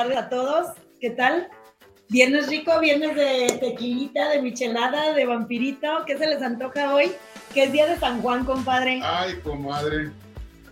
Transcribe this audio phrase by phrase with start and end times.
[0.00, 0.66] tardes a todos.
[0.98, 1.48] ¿Qué tal?
[2.08, 5.88] Viernes rico, viernes de tequilita, de michelada, de vampirito.
[6.06, 7.12] ¿Qué se les antoja hoy?
[7.52, 9.00] Que es día de San Juan, compadre.
[9.04, 10.10] Ay, comadre.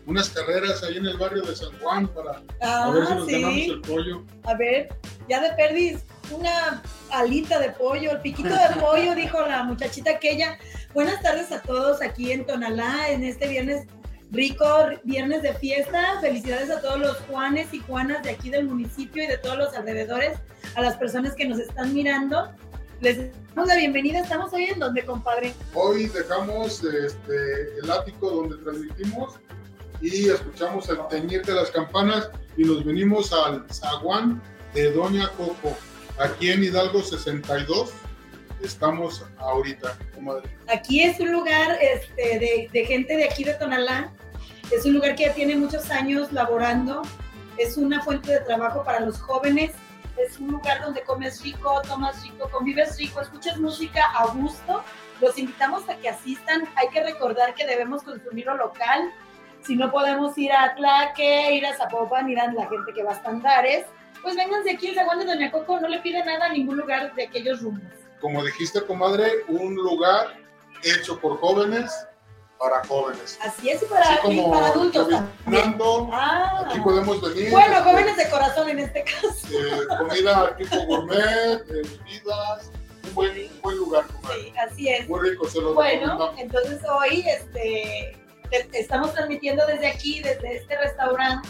[0.07, 3.27] Unas carreras ahí en el barrio de San Juan para Ah, a ver si nos
[3.27, 3.33] sí.
[3.33, 4.25] ganamos el pollo.
[4.45, 4.89] A ver,
[5.29, 5.99] ya de perdis,
[6.31, 10.57] una alita de pollo, el piquito de pollo, dijo la muchachita aquella.
[10.95, 13.87] Buenas tardes a todos aquí en Tonalá, en este viernes
[14.31, 14.65] rico,
[15.05, 16.21] viernes de fiesta.
[16.21, 19.75] Felicidades a todos los Juanes y Juanas de aquí del municipio y de todos los
[19.75, 20.39] alrededores,
[20.75, 22.51] a las personas que nos están mirando.
[23.01, 24.21] Les damos la bienvenida.
[24.21, 25.55] Estamos hoy en donde, compadre.
[25.75, 29.35] Hoy dejamos este, el ático donde transmitimos
[30.01, 34.43] y escuchamos el teñir de las campanas y nos venimos al zaguán
[34.75, 35.77] de Doña Coco,
[36.19, 37.93] aquí en Hidalgo 62.
[38.63, 40.49] Estamos ahorita, comadre.
[40.67, 44.13] Aquí es un lugar este, de, de gente de aquí de Tonalá.
[44.71, 47.03] Es un lugar que ya tiene muchos años laborando.
[47.57, 49.73] Es una fuente de trabajo para los jóvenes.
[50.19, 54.85] Es un lugar donde comes rico, tomas rico, convives rico, escuchas música a gusto.
[55.23, 56.69] Los invitamos a que asistan.
[56.77, 59.11] Hay que recordar que debemos consumir lo local.
[59.65, 63.13] Si no podemos ir a Tlaque, ir a Zapopan, ir a la gente que va
[63.13, 63.87] a estándares,
[64.23, 65.81] pues vénganse aquí al Zaguán de Doña Coco.
[65.81, 67.91] No le pide nada a ningún lugar de aquellos rumbos.
[68.21, 70.37] Como dijiste, comadre, un lugar
[70.83, 71.91] hecho por jóvenes
[72.59, 73.39] para jóvenes.
[73.43, 75.33] Así es, y para, Así y para adultos también.
[75.45, 77.51] caminando, Ah, aquí podemos venir.
[77.53, 79.29] bueno, este, jóvenes de corazón en este caso.
[79.53, 82.71] eh, comida tipo gourmet, eh, bebidas,
[83.05, 84.43] un buen, un buen lugar, comadre.
[84.43, 85.09] Sí, así es.
[85.09, 88.17] Muy rico, se lo Bueno, entonces hoy este,
[88.51, 91.49] te- estamos transmitiendo desde aquí, desde este restaurante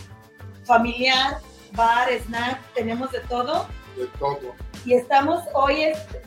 [0.65, 1.39] familiar,
[1.73, 3.67] bar, snack, tenemos de todo.
[3.97, 4.55] De todo.
[4.85, 6.23] Y estamos hoy, este,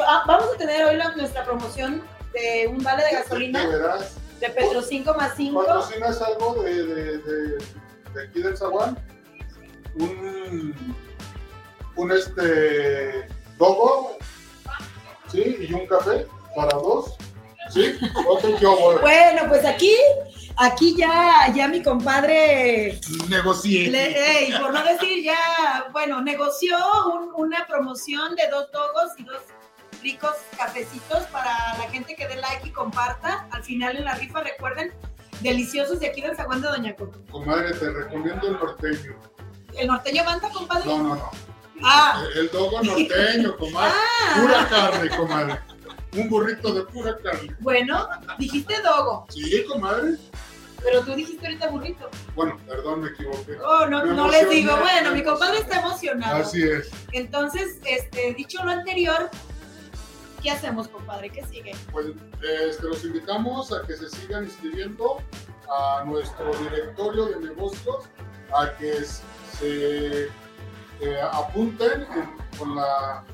[0.00, 4.16] va- vamos a tener hoy la- nuestra promoción de un vale de De gasolina veras,
[4.40, 5.64] de Petro 5 más 5.
[5.64, 7.58] ¿Patrocinas algo de, de, de,
[8.14, 8.98] de aquí del Zaguán?
[9.96, 10.74] Un,
[11.96, 13.28] un este
[13.58, 14.16] dogo,
[15.30, 15.56] ¿sí?
[15.68, 17.14] Y un café para dos,
[17.72, 17.96] ¿sí?
[18.60, 18.96] Yo voy.
[19.00, 19.94] Bueno, pues aquí,
[20.56, 23.88] aquí ya, ya mi compadre Negocié.
[23.90, 26.76] Le- ey, por no decir ya, bueno, negoció
[27.14, 29.42] un- una promoción de dos dogos y dos
[30.04, 33.48] ricos cafecitos para la gente que dé like y comparta.
[33.50, 34.92] Al final en la rifa, recuerden,
[35.40, 37.18] deliciosos de aquí del Zaguán de Doña Coco.
[37.30, 39.16] Comadre, te recomiendo el norteño.
[39.76, 40.84] ¿El norteño manta, compadre?
[40.86, 41.30] No, no, no.
[41.82, 43.92] Ah, El, el dogo norteño, comadre.
[43.96, 45.58] ah, Pura carne, comadre.
[46.16, 47.56] Un burrito de pura carne.
[47.58, 48.06] bueno,
[48.38, 50.12] dijiste dogo, Sí, comadre.
[50.80, 52.08] pero tú dijiste ahorita burrito.
[52.36, 53.56] Bueno, perdón, me equivoqué.
[53.66, 56.36] Oh, no, no les digo, bueno, mi compadre está emocionado.
[56.36, 56.88] Así es.
[57.10, 59.28] Entonces, este, dicho lo anterior,
[60.44, 61.30] ¿qué hacemos, compadre?
[61.30, 61.72] ¿Qué sigue?
[61.90, 62.06] Pues
[62.42, 65.16] este, los invitamos a que se sigan inscribiendo
[65.68, 68.04] a nuestro directorio de negocios,
[68.54, 68.92] a que
[69.58, 70.24] se
[71.00, 73.24] eh, apunten en- con, la,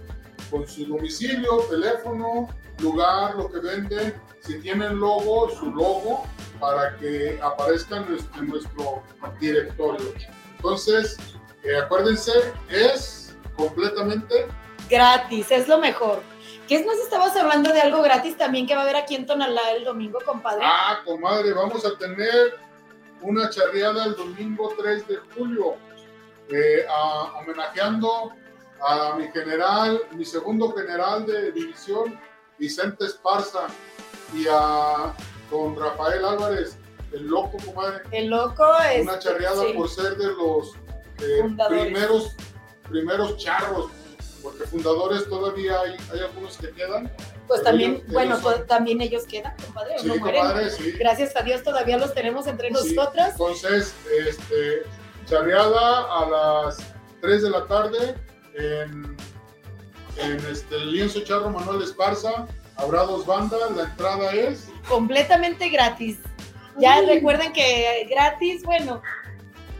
[0.50, 6.24] con su domicilio, teléfono, lugar, lo que venden, si tienen logo, su logo,
[6.60, 9.02] para que aparezca en nuestro, en nuestro
[9.40, 10.14] directorio.
[10.56, 11.16] Entonces,
[11.64, 12.32] eh, acuérdense,
[12.68, 14.46] es completamente
[14.88, 16.22] Gratis, es lo mejor.
[16.70, 19.72] ¿Qué nos estabas hablando de algo gratis también que va a haber aquí en Tonalá
[19.72, 20.60] el domingo, compadre?
[20.64, 22.60] Ah, comadre, vamos a tener
[23.22, 25.74] una charreada el domingo 3 de julio,
[26.48, 28.30] eh, a- homenajeando
[28.86, 32.16] a mi general, mi segundo general de división,
[32.56, 33.66] Vicente Esparza,
[34.32, 35.12] y a
[35.50, 36.78] don Rafael Álvarez,
[37.10, 38.04] el loco, comadre.
[38.12, 38.64] El loco
[38.94, 39.02] es.
[39.02, 39.72] Una charreada sí.
[39.76, 40.76] por ser de los
[41.18, 42.36] eh, primeros,
[42.88, 43.90] primeros charros,
[44.42, 47.12] porque fundadores todavía hay, hay algunos que quedan.
[47.46, 50.70] Pues también, ellos- bueno, ellos son- to- también ellos quedan, compadre, Sí, no mueren.
[50.70, 50.92] sí.
[50.92, 53.26] Gracias a Dios todavía los tenemos entre Sí, nosotros.
[53.30, 53.94] Entonces,
[54.26, 54.82] este,
[55.26, 56.78] charreada a las
[57.20, 58.14] 3 de la tarde
[58.54, 59.16] en,
[60.16, 62.46] en este, el lienzo charro Manuel Esparza.
[62.76, 64.68] Habrá dos bandas, la entrada es.
[64.88, 66.18] Completamente gratis.
[66.78, 67.06] Ya Uy.
[67.06, 69.02] recuerden que gratis, bueno,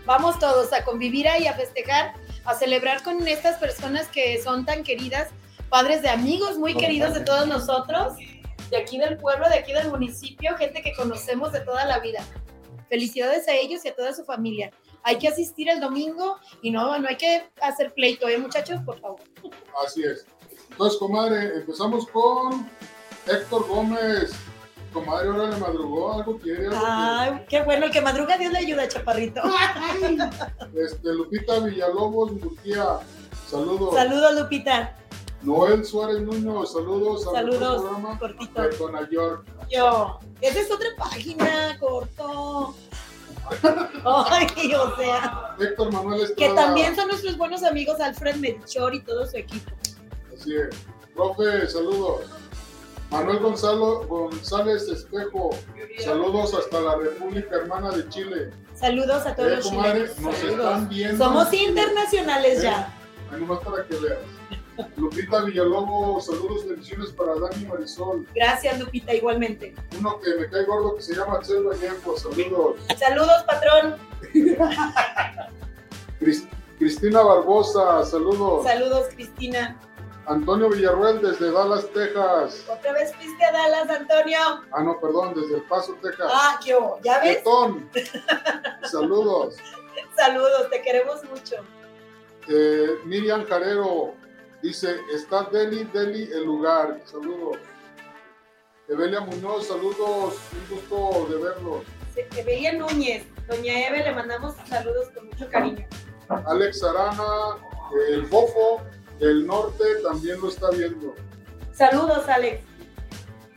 [0.04, 2.12] vamos todos a convivir ahí, a festejar,
[2.50, 5.28] a celebrar con estas personas que son tan queridas,
[5.68, 8.14] padres de amigos muy queridos de todos nosotros,
[8.70, 12.24] de aquí del pueblo, de aquí del municipio, gente que conocemos de toda la vida.
[12.88, 14.72] Felicidades a ellos y a toda su familia.
[15.04, 18.80] Hay que asistir el domingo y no, no hay que hacer pleito, ¿eh, muchachos?
[18.84, 19.20] Por favor.
[19.86, 20.26] Así es.
[20.70, 22.68] Entonces, comadre, empezamos con
[23.26, 24.32] Héctor Gómez.
[24.92, 26.66] Comadre, ahora le madrugó, algo quiere.
[26.66, 29.40] algo Ay, qué bueno, el que madruga Dios le ayuda, chaparrito.
[30.74, 32.98] Este, Lupita Villalobos, Murguía,
[33.48, 33.94] saludos.
[33.94, 34.96] Saludos, Lupita.
[35.42, 37.26] Noel Suárez Nuño, saludos.
[37.28, 38.62] al Saludos, programa cortito.
[38.62, 39.46] de Tona York.
[39.70, 40.18] Yo.
[40.40, 42.74] Esa es otra página, corto.
[44.04, 45.56] Ay, o sea.
[45.58, 46.36] Héctor Manuel Estrada.
[46.36, 49.70] Que también son nuestros buenos amigos Alfred Melchor y todo su equipo.
[50.34, 50.76] Así es.
[51.14, 52.22] Profe, saludos.
[53.10, 55.50] Manuel Gonzalo, González Espejo,
[55.98, 58.50] saludos hasta la República Hermana de Chile.
[58.74, 60.18] Saludos a todos Eh, los comadre, chilenos.
[60.20, 60.58] nos Saludos.
[60.66, 61.24] están viendo.
[61.24, 62.94] Somos Eh, internacionales ya.
[63.32, 64.18] Ahí nomás para que veas.
[64.96, 68.26] Lupita Villalobos, saludos, bendiciones para Dani Marisol.
[68.34, 69.74] Gracias, Lupita, igualmente.
[69.98, 72.76] Uno que me cae gordo que se llama Axel Vallejo, saludos.
[72.98, 73.96] Saludos, patrón.
[76.20, 76.46] Cris-
[76.78, 78.64] Cristina Barbosa, saludos.
[78.64, 79.78] Saludos, Cristina.
[80.26, 82.64] Antonio Villarruel desde Dallas, Texas.
[82.68, 84.38] Otra vez fuiste a Dallas, Antonio.
[84.72, 86.30] Ah, no, perdón, desde El Paso, Texas.
[86.32, 87.00] Ah, qué hubo.
[87.02, 87.38] ¿Ya ves?
[87.38, 87.90] Betón.
[88.90, 89.56] Saludos.
[90.16, 91.56] Saludos, te queremos mucho.
[92.48, 94.14] Eh, Miriam Carrero
[94.62, 97.00] dice, está Deli, Deli el lugar.
[97.04, 97.58] Saludos.
[98.88, 100.34] Evelia Muñoz, saludos.
[100.52, 101.84] Un gusto de verlos.
[102.36, 103.24] Evelia Núñez.
[103.48, 105.86] Doña Eve, le mandamos saludos con mucho cariño.
[106.28, 107.56] Alex Arana,
[108.08, 108.82] el Bofo
[109.20, 111.14] del Norte también lo está viendo.
[111.72, 112.62] Saludos, Alex.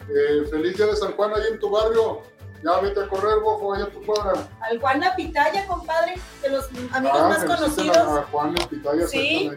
[0.09, 2.21] Eh, feliz día de San Juan ahí en tu barrio.
[2.63, 4.47] Ya vete a correr, Bofo, allá a tu cuadra.
[4.61, 7.97] Al Juana Pitaya, compadre, de los amigos Ah, más conocidos.
[7.97, 9.51] A, Juan el Pitaya, Sí.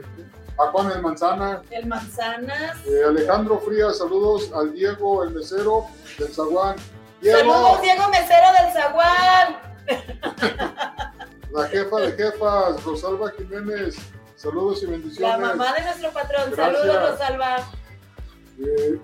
[0.59, 1.63] A Juan el Manzana.
[1.71, 2.85] El Manzanas.
[2.87, 5.87] Eh, Alejandro Frías, saludos al Diego, el mesero
[6.19, 6.77] del Zaguán.
[7.21, 9.57] Diego, Saludos, Diego Mesero del Zaguán.
[11.53, 13.97] la jefa de jefas, Rosalba Jiménez,
[14.47, 15.39] saludos y La bendiciones.
[15.41, 16.51] mamá de nuestro patrón.
[16.53, 16.83] Gracias.
[16.83, 17.71] Saludos, Rosalba.
[18.59, 19.01] Eh,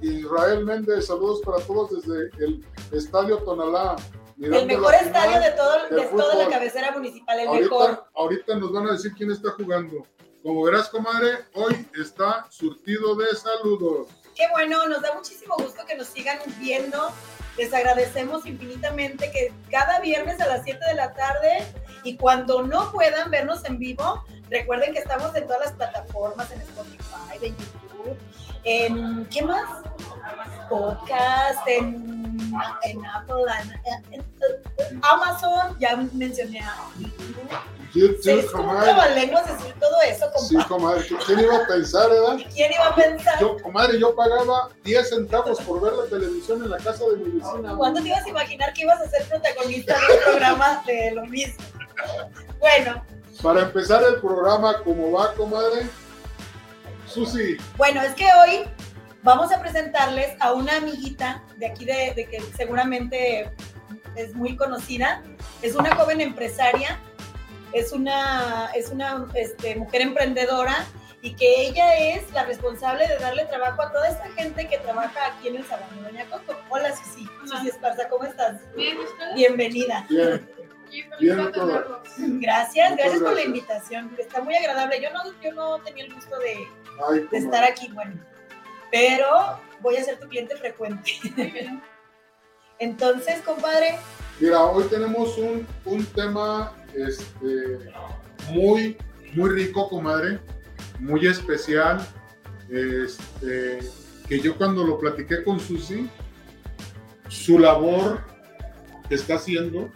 [0.00, 3.96] Israel Méndez, saludos para todos desde el Estadio Tonalá.
[4.40, 8.04] El mejor la estadio de, todo, de toda la cabecera municipal, el mejor.
[8.14, 10.06] Ahorita nos van a decir quién está jugando.
[10.42, 14.08] Como verás, comadre, hoy está surtido de saludos.
[14.34, 17.10] Qué bueno, nos da muchísimo gusto que nos sigan viendo.
[17.56, 21.64] Les agradecemos infinitamente que cada viernes a las 7 de la tarde
[22.02, 26.60] y cuando no puedan vernos en vivo, recuerden que estamos en todas las plataformas, en
[26.60, 28.18] Spotify, en YouTube,
[28.64, 29.82] en ¿qué más?
[30.68, 32.25] Podcast, en,
[32.84, 33.44] en Apple,
[34.12, 34.24] en,
[35.02, 37.50] Amazon, ya mencioné a YouTube.
[37.94, 39.26] YouTube, comadre.
[39.26, 41.06] decir todo eso, Sí, comadre.
[41.26, 42.36] ¿Quién iba a pensar, edad?
[42.54, 43.40] ¿Quién iba a pensar?
[43.40, 47.38] Yo, comadre, yo pagaba 10 centavos por ver la televisión en la casa de mi
[47.38, 47.74] vecina.
[47.76, 51.26] ¿Cuándo te ibas a imaginar que ibas a ser protagonista de un programa de lo
[51.26, 51.64] mismo?
[52.58, 53.02] Bueno,
[53.42, 55.86] Para empezar el programa, ¿cómo va, comadre?
[57.06, 58.68] Susi, bueno, es que hoy
[59.26, 63.50] vamos a presentarles a una amiguita de aquí de, de que seguramente
[64.14, 65.24] es muy conocida.
[65.62, 67.00] Es una joven empresaria,
[67.72, 70.86] es una, es una este, mujer emprendedora
[71.22, 75.26] y que ella es la responsable de darle trabajo a toda esta gente que trabaja
[75.26, 76.56] aquí en el Salón de Doña Coco.
[76.70, 77.26] Hola, Susi.
[77.46, 78.60] Susi Esparza, ¿cómo estás?
[78.76, 79.34] Bien, ¿ustedes?
[79.34, 80.06] Bienvenida.
[80.08, 80.48] bien.
[81.18, 81.50] Bien.
[82.40, 84.16] Gracias, Muchas gracias por la invitación.
[84.16, 85.02] Está muy agradable.
[85.02, 86.68] Yo no, yo no tenía el gusto de,
[87.10, 88.14] Ay, de estar aquí, bueno,
[88.90, 91.12] pero voy a ser tu cliente frecuente.
[92.78, 93.98] Entonces, compadre,
[94.38, 97.90] Mira, hoy tenemos un, un tema este,
[98.50, 98.98] muy,
[99.32, 100.38] muy rico, comadre,
[101.00, 102.06] muy especial,
[102.68, 103.78] este,
[104.28, 106.10] que yo cuando lo platiqué con Susi,
[107.28, 108.20] su labor
[109.08, 109.90] que está haciendo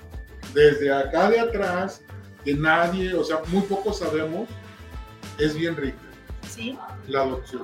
[0.54, 2.02] desde acá de atrás,
[2.42, 4.48] que nadie, o sea, muy poco sabemos,
[5.38, 5.98] es bien rica,
[6.48, 6.78] sí.
[7.08, 7.62] la adopción.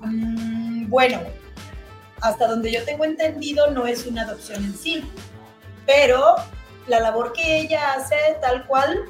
[0.00, 1.20] Mm, bueno,
[2.20, 5.04] hasta donde yo tengo entendido, no es una adopción en sí,
[5.86, 6.36] pero
[6.86, 9.04] la labor que ella hace tal cual,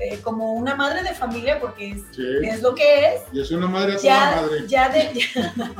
[0.00, 3.50] eh, como una madre de familia, porque es, Sí, es lo que es, y es
[3.50, 4.66] una madre a toda ya, madre.
[4.68, 5.20] ya de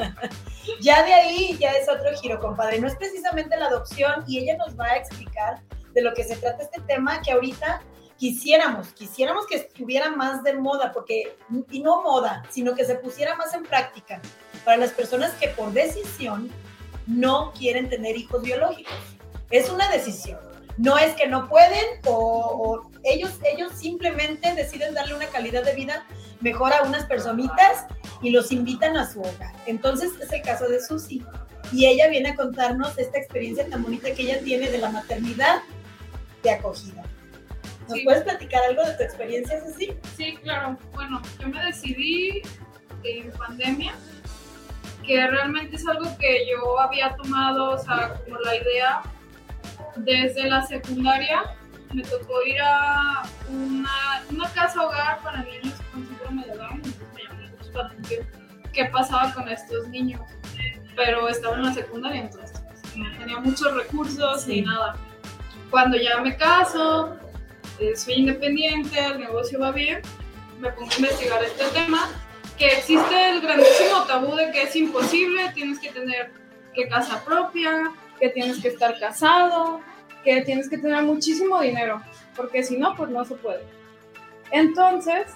[0.80, 2.80] ya de ahí ya es otro giro, compadre.
[2.80, 5.60] No es precisamente la adopción y ella nos va a explicar
[5.94, 7.80] de lo que se trata este tema que ahorita
[8.18, 11.36] quisiéramos, quisiéramos que estuviera más de moda, porque
[11.70, 14.20] y no moda, sino que se pusiera más en práctica
[14.64, 16.50] para las personas que por decisión
[17.06, 18.92] no quieren tener hijos biológicos.
[19.50, 20.38] Es una decisión.
[20.76, 26.06] No es que no pueden o, ellos, ellos simplemente deciden darle una calidad de vida
[26.40, 27.86] mejor a unas personitas
[28.22, 29.54] y los invitan a su hogar.
[29.66, 31.24] Entonces es el caso de Susi.
[31.72, 35.62] Y ella viene a contarnos esta experiencia tan bonita que ella tiene de la maternidad
[36.42, 37.04] de acogida.
[37.88, 38.04] ¿Nos Sí.
[38.04, 39.94] puedes platicar algo de tu experiencia, Susi?
[40.16, 40.76] Sí, claro.
[40.92, 42.42] Bueno, yo me decidí
[43.04, 43.94] en pandemia,
[45.06, 49.02] que realmente es algo que yo había tomado, o sea, como la idea
[49.96, 51.42] desde la secundaria.
[51.94, 56.72] Me tocó ir a una, una casa hogar para niños con síndrome de Down.
[56.84, 58.26] entonces me llamó mucho la atención
[58.74, 60.20] qué pasaba con estos niños.
[60.94, 64.56] Pero estaba en la secundaria, entonces pues, no tenía muchos recursos Sí.
[64.56, 64.96] ni nada.
[65.70, 67.16] Cuando ya me caso,
[67.78, 70.00] eh, soy independiente, el negocio va bien,
[70.58, 72.08] me pongo a investigar este tema,
[72.56, 76.32] que existe el grandísimo tabú de que es imposible, tienes que tener
[76.74, 79.80] que casa propia, que tienes que estar casado,
[80.24, 82.02] que tienes que tener muchísimo dinero,
[82.34, 83.64] porque si no, pues no se puede.
[84.50, 85.26] Entonces,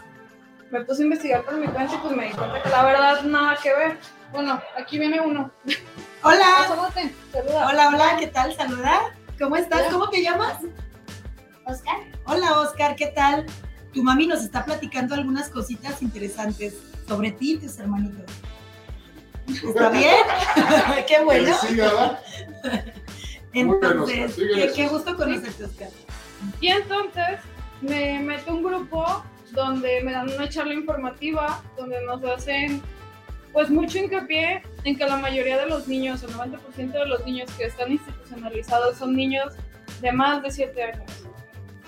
[0.70, 3.22] me puse a investigar por mi cuenta y pues me di cuenta que la verdad
[3.22, 3.98] nada que ver.
[4.32, 5.50] Bueno, aquí viene uno.
[6.22, 6.56] Hola.
[6.64, 7.68] Asómate, saluda.
[7.68, 8.54] Hola, hola, ¿qué tal?
[8.54, 9.14] Saluda.
[9.38, 9.92] ¿Cómo estás?
[9.92, 10.60] ¿Cómo te llamas?
[11.64, 13.46] Oscar, Hola, Oscar, ¿qué tal?
[13.92, 16.76] Tu mami nos está platicando algunas cositas interesantes
[17.06, 18.30] sobre ti y tus hermanitos.
[19.48, 20.16] ¿Está bien?
[21.06, 21.56] qué bueno.
[21.58, 22.22] Siga, ¿verdad?
[23.52, 25.88] Muy bien, Oscar, Entonces, qué gusto conocerte, Oscar.
[26.60, 27.40] Y entonces
[27.80, 32.82] me meto a un grupo donde me dan una charla informativa, donde nos hacen
[33.52, 37.50] pues mucho hincapié en que la mayoría de los niños, el 90% de los niños
[37.58, 39.52] que están institucionalizados son niños
[40.00, 41.21] de más de 7 años.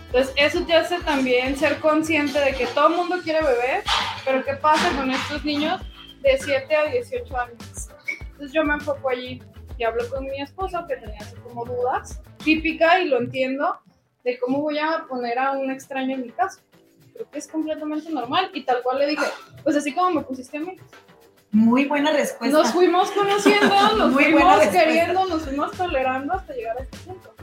[0.06, 3.82] Entonces eso te hace también ser consciente de que todo el mundo quiere beber,
[4.24, 5.80] pero ¿qué pasa con estos niños
[6.22, 7.88] de 7 a 18 años?
[8.20, 9.42] Entonces yo me enfoco allí
[9.76, 13.80] y hablo con mi esposo que tenía así como dudas, típica y lo entiendo,
[14.22, 16.60] de cómo voy a poner a un extraño en mi casa.
[17.12, 19.26] Creo que es completamente normal y tal cual le dije,
[19.62, 20.76] pues así como me pusiste a mí.
[21.52, 22.58] Muy buena respuesta.
[22.58, 27.34] Nos fuimos conociendo, nos Muy fuimos queriendo, nos fuimos tolerando hasta llegar a este punto.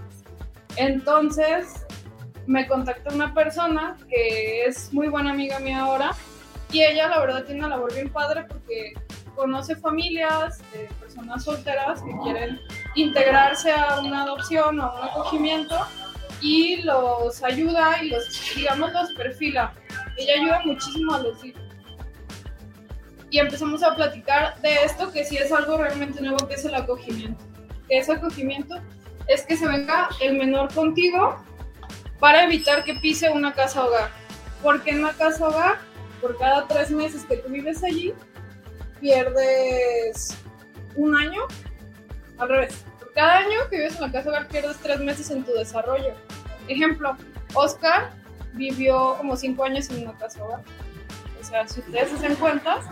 [0.76, 1.86] Entonces
[2.48, 6.12] me contacta una persona que es muy buena amiga mía ahora
[6.72, 8.94] y ella la verdad tiene una labor bien padre porque
[9.36, 12.60] conoce familias de personas solteras que quieren
[12.96, 15.76] integrarse a una adopción o a un acogimiento
[16.42, 19.74] y los ayuda y los, digamos, los perfila.
[20.18, 21.62] Ella ayuda muchísimo a los hijos.
[23.30, 26.76] Y empezamos a platicar de esto, que sí es algo realmente nuevo, que es el
[26.76, 27.44] acogimiento.
[27.88, 28.76] Que ese acogimiento
[29.28, 31.38] es que se venga el menor contigo
[32.22, 34.12] para evitar que pise una casa hogar.
[34.62, 35.80] Porque en una casa hogar,
[36.22, 38.14] por cada tres meses que tú vives allí,
[39.00, 40.38] pierdes
[40.96, 41.42] un año,
[42.38, 42.86] al revés.
[43.00, 46.14] Por cada año que vives en la casa hogar, pierdes tres meses en tu desarrollo.
[46.68, 47.18] Ejemplo,
[47.56, 48.12] Oscar
[48.54, 50.62] vivió como cinco años en una casa hogar.
[51.42, 52.86] O sea, si ustedes hacen cuentas,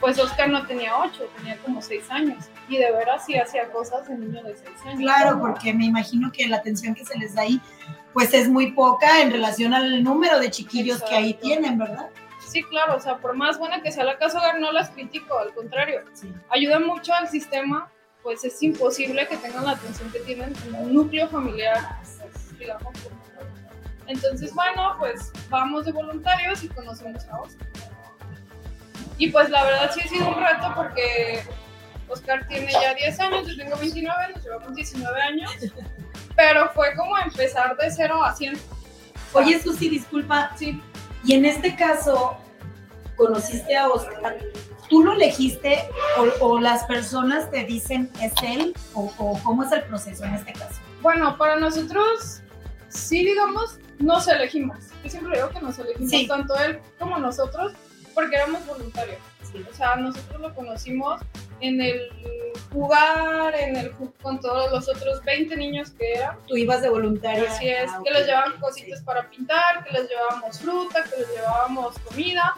[0.00, 2.44] pues Oscar no tenía ocho, tenía como seis años.
[2.68, 5.00] Y de veras sí hacía cosas de niño de seis años.
[5.00, 7.60] Claro, porque me imagino que la atención que se les da ahí,
[8.16, 11.46] pues es muy poca en relación al número de chiquillos que ahí Exacto.
[11.48, 12.08] tienen, ¿verdad?
[12.48, 15.38] Sí, claro, o sea, por más buena que sea la casa hogar, no las critico,
[15.38, 16.32] al contrario, Sí.
[16.48, 17.90] ayuda mucho al sistema,
[18.22, 22.94] pues es imposible que tengan la atención que tienen en un núcleo familiar, pues, digamos.
[24.06, 27.68] Entonces, bueno, pues vamos de voluntarios y conocemos a Oscar.
[29.18, 31.42] Y pues la verdad sí ha sido un reto porque
[32.08, 35.50] Oscar tiene ya 10 años, yo tengo 29, nos llevamos 19 años,
[36.36, 38.58] pero fue como empezar de cero a 100.
[39.32, 40.80] Oye, Susi, disculpa, Sí,
[41.24, 42.36] y en este caso,
[43.16, 44.36] conociste a Oscar,
[44.88, 45.82] ¿tú lo elegiste
[46.40, 50.34] o, o las personas te dicen es él o, o cómo es el proceso en
[50.34, 50.80] este caso?
[51.02, 52.40] Bueno, para nosotros,
[52.88, 54.78] sí, digamos, nos elegimos.
[55.02, 56.26] Yo siempre digo que nos elegimos, Sí.
[56.28, 57.72] tanto él como nosotros,
[58.14, 59.18] porque éramos voluntarios.
[59.70, 61.20] O sea, nosotros lo conocimos
[61.60, 62.08] en el
[62.72, 66.36] jugar, en el con todos los otros 20 niños que eran.
[66.46, 67.50] Tú ibas de voluntaria.
[67.50, 68.16] Así es, Ah, que ok.
[68.18, 72.54] les llevaban cositas para pintar, que les llevábamos fruta, que les llevábamos comida.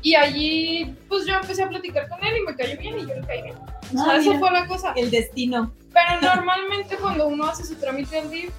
[0.00, 3.14] Y allí, pues yo empecé a platicar con él y me cayó bien y yo
[3.14, 3.56] le caí bien.
[3.56, 4.38] O sea, Ah, eso mira.
[4.40, 4.92] fue la cosa.
[4.96, 5.72] El destino.
[5.92, 8.52] Pero normalmente cuando uno hace su trámite del DIF,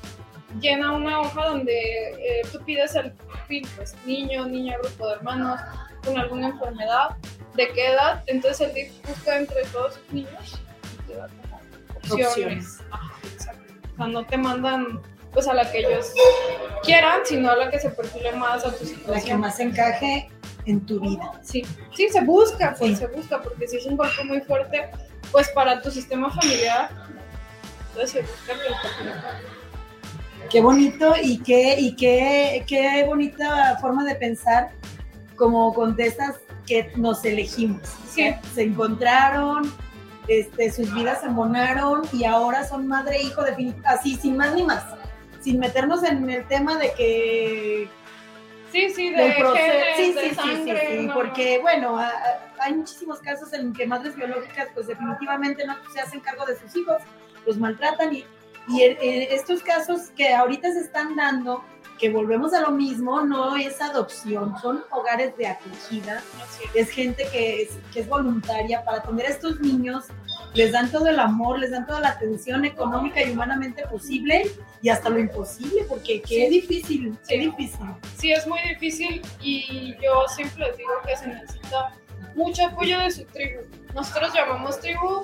[0.60, 5.60] llena una hoja donde eh, tú pides el perfil, pues niño, niña, grupo de hermanos,
[6.04, 7.16] con alguna enfermedad,
[7.56, 8.24] de qué edad.
[8.28, 10.60] Entonces el DIF busca entre todos sus niños
[10.94, 11.60] y te da como
[11.98, 12.28] opciones.
[12.28, 12.80] Opciones.
[12.92, 13.74] Ajá, exacto.
[13.94, 15.02] O sea, no te mandan
[15.34, 16.12] pues a la que ellos
[16.84, 19.40] quieran, sino a la que se perfile más a tu La que situación.
[19.42, 20.30] más encaje
[20.66, 21.32] en tu vida.
[21.44, 21.64] Sí,
[21.96, 22.96] sí, se busca, pues Sí.
[22.98, 24.90] se busca, porque si es un golpe muy fuerte,
[25.32, 26.90] pues para tu sistema familiar,
[27.90, 34.72] entonces se busca el Qué bonito y qué, y qué, qué bonita forma de pensar
[35.40, 36.36] como contestas
[36.68, 37.82] que nos elegimos.
[38.08, 39.74] Sea, Se encontraron,
[40.28, 43.42] este, sus vidas se embonaron y ahora son madre e hijo
[43.86, 44.84] así, sin más ni más.
[45.42, 47.90] Sin meternos en el tema de que
[48.72, 51.14] Sí, sí, de genes, Sí, de sí, sí, sí, sí, no.
[51.16, 52.14] porque bueno, a- a-
[52.60, 56.76] hay muchísimos casos en que madres biológicas pues definitivamente no se hacen cargo de sus
[56.76, 56.98] hijos,
[57.48, 58.26] los maltratan y,
[58.68, 61.64] y en- en estos casos que ahorita se están dando,
[62.00, 66.24] que volvemos a lo mismo, no es adopción, son hogares de acogida,
[66.74, 66.90] es.
[66.90, 70.06] gente que es, que es voluntaria para atender a estos niños
[70.54, 74.52] les dan todo el amor, les dan toda la atención económica y humanamente posible
[74.82, 77.88] y hasta lo imposible, porque qué difícil, qué difícil.
[78.18, 81.94] Sí, es muy difícil y yo siempre les digo que se necesita
[82.36, 83.62] mucho apoyo de su tribu.
[83.94, 85.22] Nosotros llamamos tribu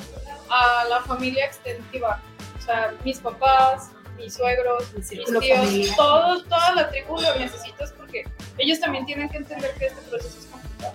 [0.50, 2.22] a la familia extensiva,
[2.58, 8.24] o sea, mis papás, mis suegros, mis tíos, todos, toda la tribu lo necesitas porque
[8.58, 10.94] ellos también tienen que entender que este proceso es complicado,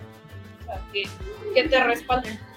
[0.60, 1.02] o sea, que,
[1.54, 2.50] que te respalden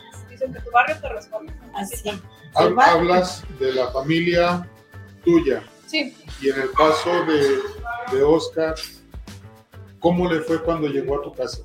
[0.51, 1.53] que tu barrio te responde.
[1.73, 2.11] Así.
[2.53, 4.67] Hablas de la familia
[5.23, 5.63] tuya.
[5.87, 6.15] Sí.
[6.41, 7.59] Y en el caso de,
[8.11, 8.75] de Oscar,
[9.99, 11.61] ¿cómo le fue cuando llegó a tu casa?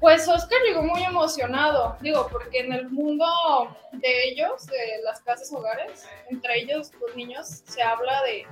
[0.00, 3.26] Pues Oscar llegó muy emocionado, digo, porque en el mundo
[3.92, 8.46] de ellos, de las casas hogares, entre ellos los niños, se habla de,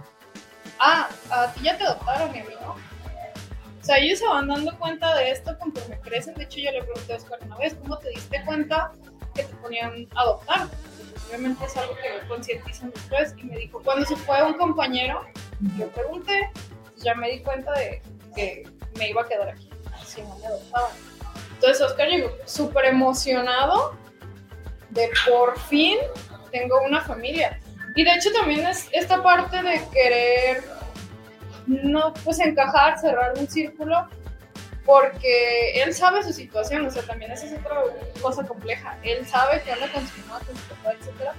[0.78, 2.76] ah, a ti ya te adoptaron, mi amigo
[3.88, 6.34] sea, ellos se van dando cuenta de esto conforme crecen.
[6.34, 8.92] De hecho, yo le pregunté a Oscar una vez, ¿cómo te diste cuenta
[9.34, 10.68] que te ponían a adoptar?
[11.26, 13.34] obviamente es algo que concientizan después.
[13.38, 15.24] Y me dijo, cuando se fue un compañero,
[15.78, 16.50] yo pregunté,
[16.96, 18.02] ya me di cuenta de
[18.34, 19.70] que me iba a quedar aquí,
[20.04, 20.90] si no me adoptaban.
[21.58, 23.96] Entonces Oscar llegó súper emocionado
[24.90, 25.98] de por fin
[26.52, 27.58] tengo una familia.
[27.96, 30.62] Y de hecho también es esta parte de querer
[31.66, 34.08] no pues encajar, cerrar un círculo,
[34.84, 37.82] porque él sabe su situación, o sea, también esa es otra
[38.22, 38.96] cosa compleja.
[39.02, 41.32] Él sabe que anda con su mamá, con su papá, etc.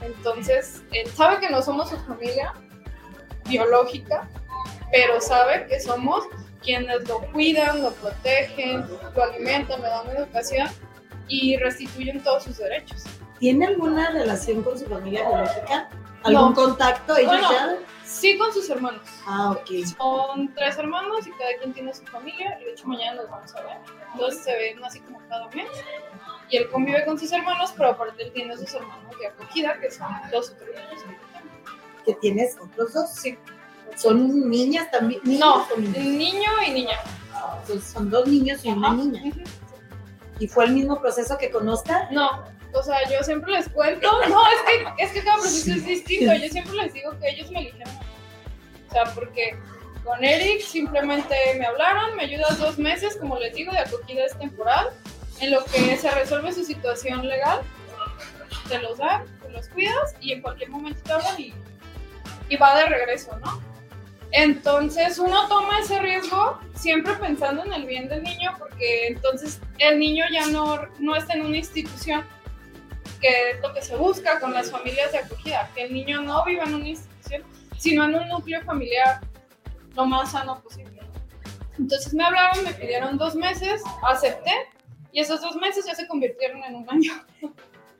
[0.00, 2.54] Entonces, él sabe que no somos su familia
[3.44, 4.26] biológica,
[4.90, 6.24] pero sabe que somos
[6.62, 8.84] quienes lo cuidan, lo protegen,
[9.14, 10.68] lo alimentan, le dan educación
[11.28, 13.04] y restituyen todos sus derechos.
[13.38, 15.88] ¿Tiene alguna relación con su familia biológica?
[16.24, 17.14] ¿Algún contacto?
[18.04, 19.02] Sí, con sus hermanos.
[19.26, 19.70] Ah, ok.
[19.96, 23.54] Son tres hermanos y cada quien tiene su familia y de hecho mañana los vamos
[23.54, 23.76] a ver.
[24.12, 25.68] Entonces se ven así como cada mes.
[26.50, 29.90] Y él convive con sus hermanos, pero aparte él tiene sus hermanos de acogida, que
[29.90, 31.04] son dos o tres niños.
[32.06, 33.10] ¿Que tienes otros dos?
[33.10, 33.38] Sí.
[33.98, 35.20] ¿Son niñas también?
[35.24, 36.98] No, niño y niña.
[37.60, 39.22] Entonces son dos niños y una niña.
[40.38, 42.08] ¿Y fue el mismo proceso que conozca?
[42.12, 45.84] No, o sea, yo siempre les cuento, no, es que, es que cada proceso es
[45.84, 47.92] distinto, yo siempre les digo que ellos me eligieron.
[48.88, 49.58] O sea, porque
[50.04, 54.38] con Eric simplemente me hablaron, me ayudas dos meses, como les digo, de acogida es
[54.38, 54.90] temporal,
[55.40, 57.62] en lo que se resuelve su situación legal,
[58.68, 61.52] te los dan, te los cuidas y en cualquier momento te hablan y,
[62.48, 63.67] y va de regreso, ¿no?
[64.32, 69.98] Entonces uno toma ese riesgo siempre pensando en el bien del niño porque entonces el
[69.98, 72.24] niño ya no, no está en una institución
[73.20, 76.44] que es lo que se busca con las familias de acogida, que el niño no
[76.44, 77.42] viva en una institución,
[77.76, 79.20] sino en un núcleo familiar
[79.96, 81.00] lo más sano posible.
[81.78, 84.52] Entonces me hablaron, me pidieron dos meses, acepté
[85.12, 87.12] y esos dos meses ya se convirtieron en un año.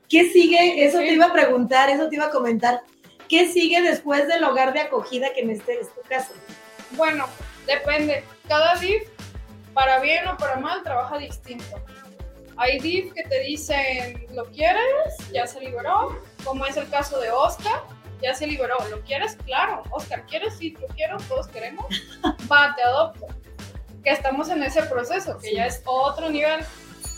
[0.07, 0.85] ¿Qué sigue?
[0.85, 2.81] Eso te iba a preguntar, eso te iba a comentar.
[3.29, 6.33] ¿Qué sigue después del hogar de acogida que en este es tu caso?
[6.91, 7.27] Bueno,
[7.67, 8.23] depende.
[8.47, 9.07] Cada DIF,
[9.75, 11.79] para bien o para mal, trabaja distinto.
[12.57, 15.15] Hay DIF que te dicen, ¿lo quieres?
[15.31, 16.19] Ya se liberó.
[16.43, 17.83] Como es el caso de Oscar,
[18.19, 18.77] ya se liberó.
[18.89, 19.37] ¿Lo quieres?
[19.45, 19.83] Claro.
[19.91, 20.57] Oscar, ¿quieres?
[20.57, 21.85] Sí, lo quiero, todos queremos.
[22.51, 23.27] Va, te adopto.
[24.03, 26.61] Que estamos en ese proceso, que ya es otro nivel.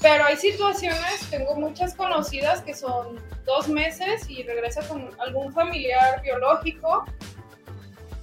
[0.01, 6.21] Pero hay situaciones, tengo muchas conocidas que son dos meses y regresa con algún familiar
[6.23, 7.05] biológico.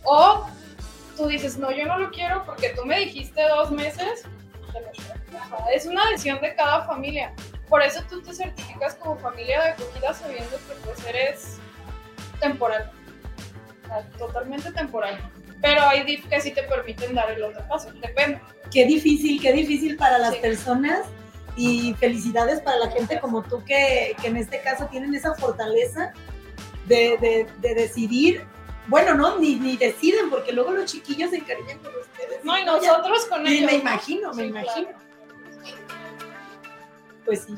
[0.03, 0.47] O
[1.17, 4.25] tú dices, no, yo no lo quiero porque tú me dijiste dos meses,
[5.73, 7.33] es una decisión de cada familia.
[7.69, 11.59] Por eso tú te certificas como familia de acogida sabiendo que pues eres
[12.41, 12.91] temporal.
[14.19, 15.19] totalmente temporal.
[15.61, 18.41] Pero hay que sí te permiten dar el otro paso, depende.
[18.73, 21.07] Qué difícil, qué difícil para las personas
[21.59, 26.13] y felicidades para la gente como tú que, que en este caso tienen esa fortaleza
[26.87, 28.47] de, de, de decidir
[28.87, 32.43] bueno, no, ni, ni, deciden, porque luego los chiquillos se encariñan con ustedes.
[32.43, 33.71] No, y nosotros con ellos.
[33.71, 34.89] Me imagino, me imagino.
[37.27, 37.55] Pues sí.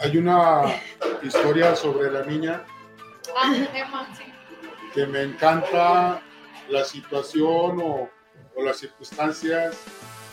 [0.00, 0.64] Hay una
[1.22, 2.64] historia sobre la niña.
[3.36, 4.24] Ah, Emma, sí.
[4.92, 6.20] Que me encanta
[6.68, 8.10] la situación o,
[8.56, 9.76] o, las circunstancias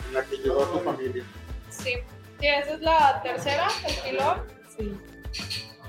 [0.08, 1.24] en la que llegó a tu familia.
[1.70, 1.98] Sí,
[2.40, 4.48] sí esa es la tercera, el pilón.
[4.78, 4.98] Sí.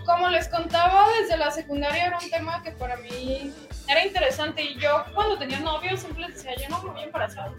[0.05, 3.53] Como les contaba, desde la secundaria era un tema que para mí
[3.89, 7.05] era interesante y yo cuando tenía novio siempre les decía, yo no me voy a
[7.05, 7.51] embarazar,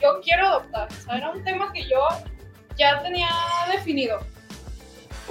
[0.00, 2.06] yo quiero adoptar, o sea, era un tema que yo
[2.76, 3.28] ya tenía
[3.72, 4.20] definido.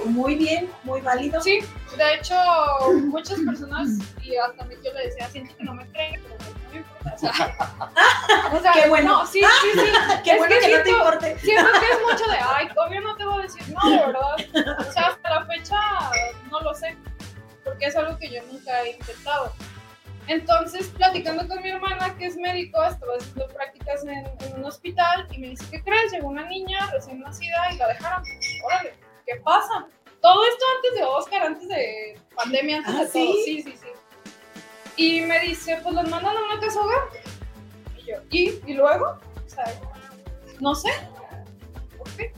[0.04, 1.40] Muy bien, muy válido.
[1.40, 1.60] Sí,
[1.96, 2.34] de hecho,
[3.06, 3.88] muchas personas,
[4.22, 6.59] y hasta mí yo le decía, siento que no me creen, pero.
[7.04, 7.56] O sea,
[8.52, 9.26] o sea qué bueno.
[9.26, 9.92] sí, sí, sí.
[10.24, 11.38] qué bueno que, no te importe.
[11.38, 14.86] Siento que es mucho de, ay, obvio no te voy a decir, no, de verdad.
[14.86, 15.78] O sea, hasta la fecha
[16.50, 16.60] no
[18.78, 19.52] había intentado.
[20.26, 25.26] Entonces, platicando con mi hermana, que es médico, estaba haciendo prácticas en, en un hospital
[25.32, 26.12] y me dice, ¿qué crees?
[26.12, 28.22] Llegó una niña recién nacida y la dejaron.
[28.64, 28.94] Órale,
[29.26, 29.86] ¿qué pasa?
[30.20, 33.12] Todo esto antes de Oscar, antes de pandemia, antes ¿Ah, de todo.
[33.12, 33.42] sí?
[33.44, 33.88] Sí, sí, sí.
[35.00, 36.98] Y me dice, pues los mandan a una casa hogar.
[37.96, 38.70] Y yo, ¿y?
[38.70, 39.18] ¿Y luego?
[39.46, 39.64] O sea,
[40.60, 40.90] no sé.
[41.96, 42.34] ¿Por qué?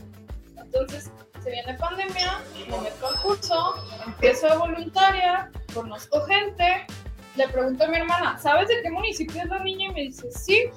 [0.55, 1.11] Entonces,
[1.43, 6.87] se viene pandemia, me meto al curso, empiezo de voluntaria, conozco gente,
[7.35, 9.89] le pregunto a mi hermana, ¿sabes de qué municipio es la niña?
[9.89, 10.69] Y me dice, sí,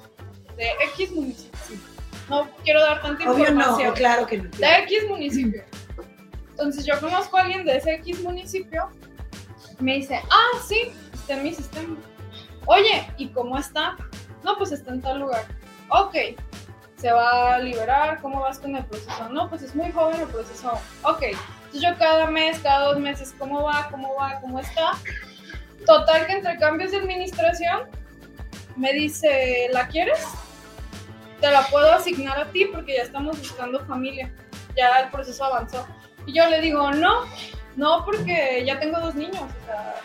[0.57, 1.79] de X municipio.
[2.27, 3.93] No quiero dar tanta Obvio no, información.
[3.93, 4.49] claro que no.
[4.49, 5.63] De X municipio.
[6.49, 8.89] Entonces yo conozco a alguien de ese X municipio.
[9.79, 10.91] Me dice, ah, sí,
[11.27, 11.97] está en mi sistema.
[12.67, 13.97] Oye, ¿y cómo está?
[14.45, 15.43] No, pues está en tal lugar.
[15.89, 16.15] Ok,
[16.95, 18.21] se va a liberar.
[18.21, 19.27] ¿Cómo vas con el proceso?
[19.29, 20.71] No, pues es muy joven el proceso.
[21.03, 23.89] Ok, entonces yo cada mes, cada dos meses, ¿cómo va?
[23.91, 24.39] ¿Cómo va?
[24.39, 24.93] ¿Cómo está?
[25.85, 27.89] Total que entre cambios de administración
[28.77, 30.25] me dice, ¿la quieres?
[31.41, 34.33] Te la puedo asignar a ti porque ya estamos buscando familia.
[34.77, 35.85] Ya el proceso avanzó.
[36.25, 37.25] Y yo le digo, no,
[37.75, 39.95] no, porque ya tengo dos niños, o sea,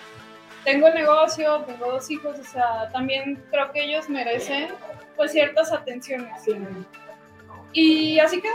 [0.64, 4.68] tengo el negocio, tengo dos hijos, o sea, también creo que ellos merecen
[5.16, 6.30] pues ciertas atenciones.
[7.72, 8.54] Y así quedó.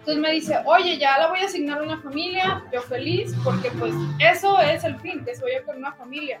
[0.00, 3.70] Entonces me dice, oye, ya la voy a asignar a una familia, yo feliz, porque
[3.72, 6.40] pues eso es el fin, que se vaya con una familia.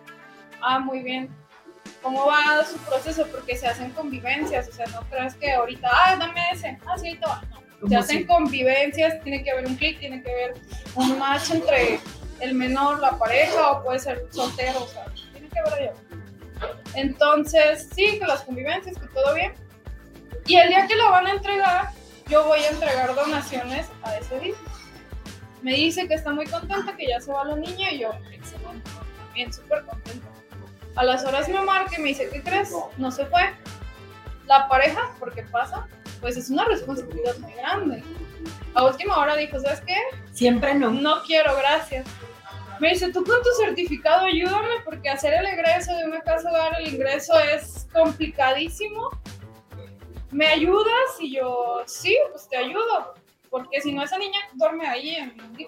[0.62, 1.28] Ah, muy bien.
[2.02, 3.26] ¿Cómo va su proceso?
[3.30, 7.18] Porque se hacen convivencias, o sea, no creas que ahorita, ah, dame ese, ah, sí,
[7.22, 7.42] va.
[7.42, 8.26] No, se ¿Cómo hacen así?
[8.26, 10.54] convivencias, tiene que haber un clic, tiene que haber
[10.94, 12.00] un match entre
[12.40, 15.92] el menor, la pareja, o puede ser soltero, o sea, tiene que haber allá.
[16.94, 19.54] Entonces, sí, que las convivencias, que todo bien.
[20.46, 21.90] Y el día que lo van a entregar,
[22.28, 24.54] yo voy a entregar donaciones a ese día.
[25.62, 28.90] Me dice que está muy contenta, que ya se va la niña, y yo, excelente,
[29.34, 30.26] bien, súper contenta.
[30.96, 32.72] A las horas me marca y me dice, ¿qué crees?
[32.96, 33.54] No se fue.
[34.46, 35.86] La pareja, porque pasa,
[36.20, 38.02] pues es una responsabilidad muy grande.
[38.74, 39.96] A última hora dijo, ¿sabes qué?
[40.32, 40.90] Siempre no.
[40.90, 42.06] No quiero, gracias.
[42.80, 46.80] Me dice, tú con tu certificado ayúdame porque hacer el ingreso de una casa hogar,
[46.80, 49.10] el ingreso es complicadísimo.
[50.30, 51.20] ¿Me ayudas?
[51.20, 53.14] Y yo, sí, pues te ayudo.
[53.50, 55.66] Porque si no, esa niña duerme ahí en mi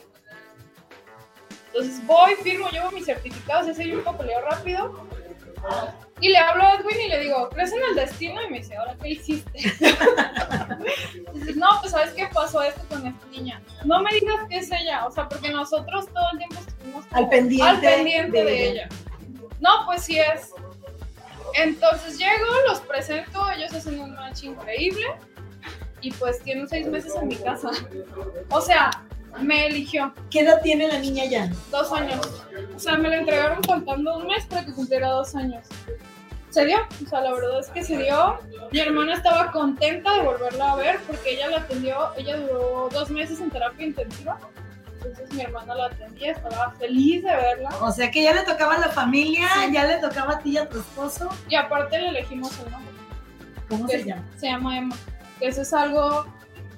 [1.66, 5.06] Entonces voy, firmo, llevo mi certificado, se hace un papeleo rápido.
[6.20, 8.40] Y le hablo a Edwin y le digo, ¿crees en el destino?
[8.42, 9.58] Y me dice, ¿ahora qué hiciste?
[11.34, 13.60] Dices, no, pues ¿sabes qué pasó esto con esta niña?
[13.84, 17.18] No me digas que es ella, o sea, porque nosotros todo el tiempo estuvimos como
[17.20, 18.82] Al pendiente al pendiente de de, ella.
[18.84, 18.88] ella.
[19.60, 20.52] No, pues sí es.
[21.54, 25.06] Entonces llego, los presento, ellos hacen un match increíble
[26.00, 27.70] y pues tienen seis meses en mi casa.
[28.50, 28.90] O sea,
[29.40, 31.50] me eligió ¿Qué edad tiene la niña ya?
[31.70, 32.20] dos años.
[32.74, 35.66] O sea, me la entregaron contando un mes para que cumpliera dos años.
[36.50, 38.38] Se dio, o sea, la verdad es que se dio.
[38.70, 43.10] Mi hermana estaba contenta de volverla a ver porque ella la atendió, ella duró dos
[43.10, 44.38] meses en terapia intensiva.
[44.96, 47.70] Entonces mi hermana la atendía, estaba feliz de verla.
[47.80, 50.58] O sea que ya le tocaba a la familia, ya le tocaba a ti y
[50.58, 51.30] a tu esposo.
[51.48, 52.92] Y aparte le elegimos el nombre.
[53.68, 54.22] ¿Cómo se llama?
[54.36, 54.96] Se llama Emma.
[55.38, 56.26] Que eso es algo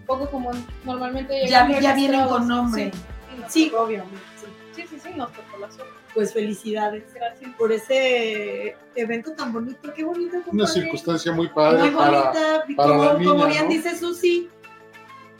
[0.05, 0.67] poco común.
[0.85, 2.90] Normalmente Ya, ya vienen con nombre.
[2.93, 4.47] Sí, nos Sí, sí.
[4.77, 5.93] sí, sí, sí, nos tocó la suerte.
[6.14, 7.51] Pues felicidades Gracias.
[7.59, 9.93] por ese evento tan bonito.
[9.93, 10.73] Qué bonito, Una compadre.
[10.73, 12.64] circunstancia muy padre Muy para, bonita.
[12.77, 13.69] para como, la niña, como bien ¿no?
[13.71, 14.49] dice Susi,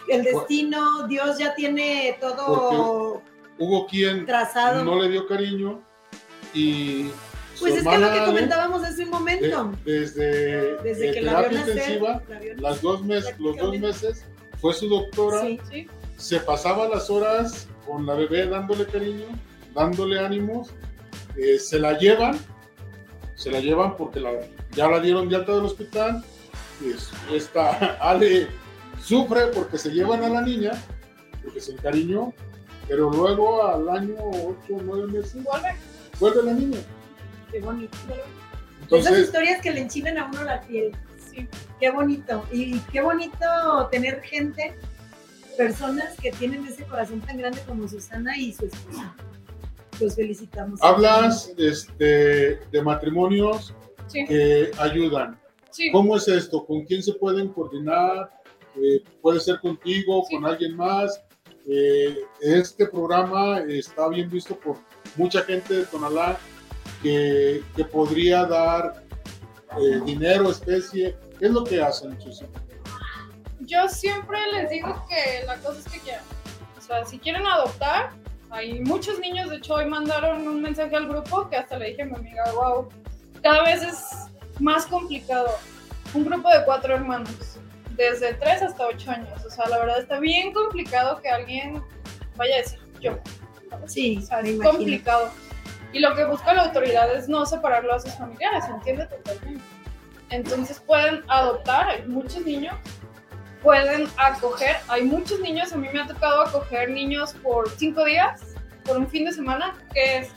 [0.09, 3.23] el destino, Dios ya tiene todo
[3.59, 4.85] hubo quien trazado.
[4.85, 5.81] no le dio cariño
[6.53, 7.05] y
[7.61, 9.71] pues es que lo que comentábamos hace un momento.
[9.85, 13.79] de- desde, Desde de que la vio intensiva, la vio las dos mes- los dos
[13.79, 14.27] meses,
[14.65, 15.61] fue su doctora, Sí.
[15.71, 19.27] Sí, se pasaba las horas con la bebé dándole cariño,
[19.75, 20.71] dándole ánimos,
[21.37, 22.39] eh, se la llevan,
[23.35, 24.41] se la llevan porque la-
[24.75, 26.25] ya la dieron de alta del hospital,
[26.83, 28.49] y es- esta Ale
[29.03, 30.73] sufre porque se llevan a la niña,
[31.43, 32.33] porque se encariñó,
[32.89, 35.75] pero luego al año 8 o 9 meses vuelve.
[36.19, 36.79] vuelve la niña.
[37.53, 37.95] Qué bonito.
[38.09, 40.91] Esas Entonces, historias que le enchinan a uno la piel.
[41.35, 41.49] Sí.
[41.81, 42.45] Qué bonito.
[42.53, 44.77] Y qué bonito tener gente,
[45.57, 49.15] personas que tienen ese corazón tan grande como Susana y su esposa.
[50.01, 50.83] Los felicitamos.
[50.83, 53.73] hablas este, de matrimonios
[54.09, 55.39] Sí, que ayudan.
[55.71, 55.91] sí.
[55.93, 56.67] ¿Cómo es esto?
[56.67, 58.31] ¿Con quién se pueden coordinar?
[58.77, 60.35] Eh, ¿Puede ser contigo, Sí.
[60.35, 61.21] con alguien más?
[61.67, 64.77] Eh, este programa está bien visto por
[65.17, 66.37] mucha gente de Tonalá
[67.03, 69.05] que, que podría dar
[69.81, 71.17] eh, dinero, especie.
[71.45, 72.47] ¿Qué es lo que hacen, Susi?
[73.61, 76.25] Yo siempre les digo que la cosa es que quieran.
[76.79, 78.13] O sea, si quieren adoptar,
[78.49, 82.01] Hay muchos niños, de hecho hoy mandaron un mensaje al grupo que hasta le dije
[82.01, 82.89] a mi amiga, wow,
[83.43, 84.07] cada vez es
[84.59, 85.51] más complicado.
[86.15, 87.59] Un grupo de cuatro hermanos,
[87.91, 89.45] desde tres hasta ocho años.
[89.45, 91.83] O sea, la verdad está bien complicado que alguien
[92.37, 93.19] vaya a decir yo.
[93.85, 95.29] Sí, O sea, me es complicado.
[95.93, 99.74] Y lo que busca la autoridad es no separarlo a sus familiares, entiende totalmente.
[100.31, 102.75] Entonces pueden adoptar, hay muchos niños,
[103.63, 108.43] pueden acoger, hay muchos niños, a mí me ha tocado acoger niños por cinco días,
[108.85, 110.29] por un fin de semana, que es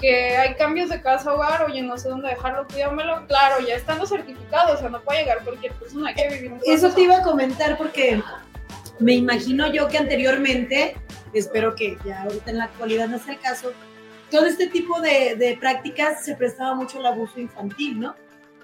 [0.00, 4.06] que hay cambios de casa hogar, oye, no sé dónde dejarlo, cuídamelo, claro, ya estando
[4.06, 7.22] certificados, o sea, no puede llegar cualquier persona, que vivir un Eso te iba a
[7.22, 8.22] comentar porque
[9.00, 10.96] me imagino yo que anteriormente,
[11.32, 13.72] espero que ya ahorita en la actualidad no sea el caso,
[14.30, 18.14] todo este tipo de, de prácticas se prestaba mucho al abuso infantil, ¿no?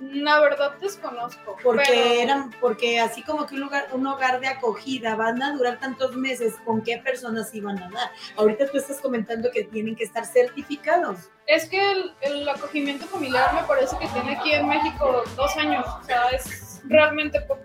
[0.00, 1.56] La verdad desconozco.
[1.62, 5.52] Porque pero- eran, porque así como que un lugar, un hogar de acogida van a
[5.52, 8.10] durar tantos meses, ¿con qué personas iban a dar?
[8.36, 11.30] Ahorita tú estás comentando que tienen que estar certificados.
[11.46, 15.86] Es que el, el acogimiento familiar me parece que tiene aquí en México dos años,
[15.86, 17.62] o sea, es realmente poco.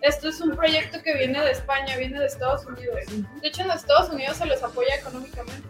[0.00, 2.96] Esto es un proyecto que viene de España, viene de Estados Unidos.
[3.40, 5.68] De hecho, en Estados Unidos se les apoya económicamente.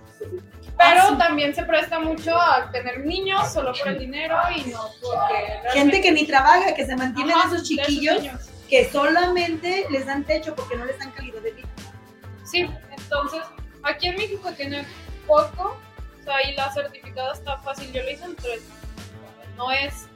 [0.78, 1.16] Pero Ah, sí.
[1.18, 5.70] también se presta mucho a tener niños solo por el dinero y no porque...
[5.72, 8.22] Gente que ni trabaja, que se mantienen Ajá, esos de esos chiquillos
[8.68, 11.68] que solamente les dan techo porque no les dan calidad de vida.
[12.44, 13.40] Sí, entonces
[13.84, 14.84] aquí en México tiene
[15.26, 15.78] poco,
[16.20, 17.90] o sea, y la certificada está fácil.
[17.92, 18.62] Yo lo hice en tres.
[19.56, 20.06] No es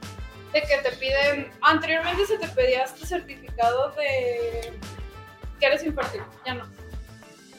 [0.53, 1.49] de que te piden.
[1.61, 4.73] Anteriormente se te pedía este certificado de
[5.59, 6.65] que eres infertil, ya no.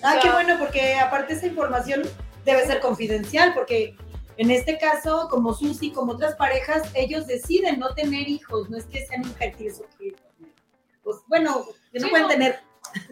[0.02, 2.02] Ah, O sea- qué bueno, porque aparte esa información
[2.44, 3.96] debe ser confidencial, porque
[4.36, 8.86] en este caso, como Susi, como otras parejas, ellos deciden no tener hijos, no es
[8.86, 10.14] que sean infértiles o que,
[11.04, 12.32] pues bueno, que no Sí, pueden no.
[12.32, 12.60] tener,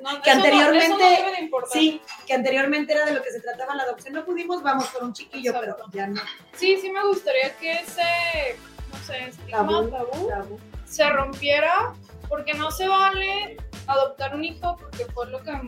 [0.02, 4.12] No, Que anteriormente- no sí, que anteriormente era de lo que se trataba la adopción,
[4.14, 5.90] no pudimos, vamos por un chiquillo, pero Exacto.
[5.94, 6.20] ya no.
[6.54, 8.56] sí, sí me gustaría que ese,
[8.92, 9.88] no sé, estigma, Tabú.
[9.88, 10.60] tabú, Tabú.
[10.84, 11.94] se rompiera,
[12.28, 15.60] porque no se vale adoptar un hijo, porque fue lo que La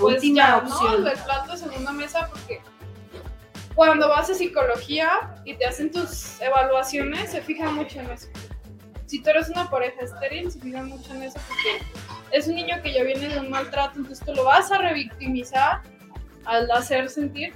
[0.00, 1.04] pues última ya, opción.
[1.04, 1.10] ¿no?
[1.10, 2.60] El plato de segunda mesa porque
[3.74, 8.28] cuando vas a psicología y te hacen tus evaluaciones, se fijan mucho en eso.
[9.06, 11.84] Si tú eres una pareja estéril, se fijan mucho en eso porque
[12.36, 15.82] es un niño que ya viene de un maltrato, entonces tú lo vas a revictimizar
[16.44, 17.52] al hacer sentir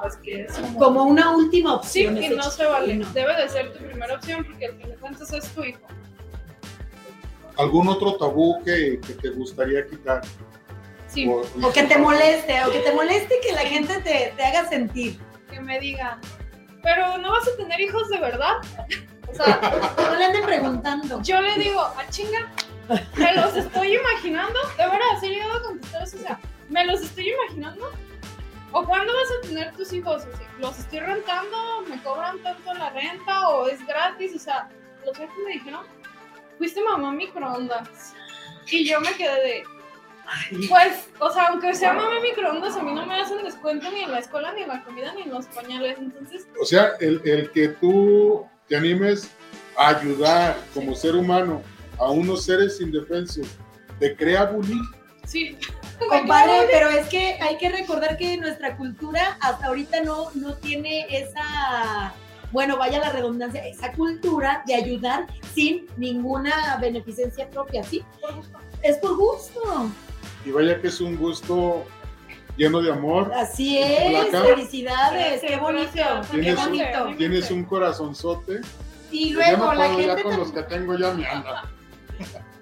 [0.00, 0.78] pues que es como...
[0.78, 2.16] Como una última Sí, opción.
[2.16, 2.94] y ese no se vale.
[2.96, 3.06] no.
[3.12, 5.80] Debe de ser tu primera opción porque al fin de cuentas es tu hijo.
[7.58, 10.22] ¿Algún otro tabú que, que te gustaría quitar?
[11.10, 14.68] Sí, O que te moleste, o que te moleste que la gente te, te haga
[14.68, 15.18] sentir.
[15.50, 16.20] que me digan,
[16.82, 18.56] pero no vas a tener hijos de verdad.
[19.30, 19.60] O sea,
[19.96, 21.22] No le anden preguntando.
[21.22, 22.50] Yo le digo, a chinga,
[23.16, 24.58] me los estoy imaginando.
[24.76, 26.16] De veras, he llegado a contestar eso.
[26.16, 27.92] O sea, me los estoy imaginando.
[28.72, 30.22] ¿O cuándo vas a tener tus hijos?
[30.32, 31.82] O sea, ¿Los estoy rentando?
[31.88, 33.48] ¿Me cobran tanto la renta?
[33.50, 34.32] ¿O es gratis?
[34.34, 34.68] O sea,
[35.06, 35.86] los jefes me dijeron,
[36.58, 38.14] fuiste mamá microondas.
[38.68, 39.62] Y yo me quedé de,
[40.68, 44.12] pues, o sea, aunque sea mamá microondas, a mí no me hacen descuento ni en
[44.12, 45.98] la escuela, ni en la comida, ni en los pañales.
[45.98, 49.30] Entonces, O sea, el, el que tú te animes
[49.76, 51.62] a ayudar como ser humano
[51.98, 53.46] a unos seres indefensos,
[53.98, 54.82] ¿te crea bullying?
[55.24, 55.56] sí.
[56.08, 61.04] Compadre, pero es que hay que recordar que nuestra cultura hasta ahorita no, no tiene
[61.10, 62.14] esa,
[62.52, 68.02] bueno, vaya la redundancia, esa cultura de ayudar sin ninguna beneficencia propia, ¿sí?
[68.18, 68.58] Por gusto.
[68.82, 69.90] Es por gusto.
[70.44, 71.84] Y vaya que es un gusto
[72.56, 73.32] lleno de amor.
[73.34, 74.28] Así es.
[74.30, 75.90] Felicidades, qué bonito.
[75.94, 76.26] gracias.
[76.30, 77.16] Qué Tienes un- bonito.
[77.18, 78.60] Tienes un corazonzote.
[79.10, 81.68] Y Pues luego no la ya gente con los que tengo ya me anda.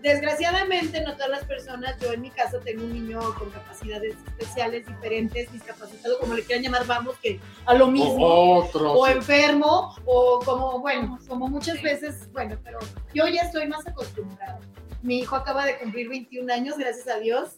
[0.03, 4.87] Desgraciadamente, no todas las personas, yo en mi caso tengo un niño con capacidades especiales,
[4.87, 8.25] diferentes, discapacitado, como le quieran llamar, vamos, que a lo mismo.
[8.25, 8.93] O otros.
[8.97, 12.79] o enfermo, o como, bueno, como muchas veces, bueno, pero
[13.13, 14.61] yo ya estoy más acostumbrada.
[15.03, 17.57] Mi hijo acaba de cumplir 21 años, gracias a Dios,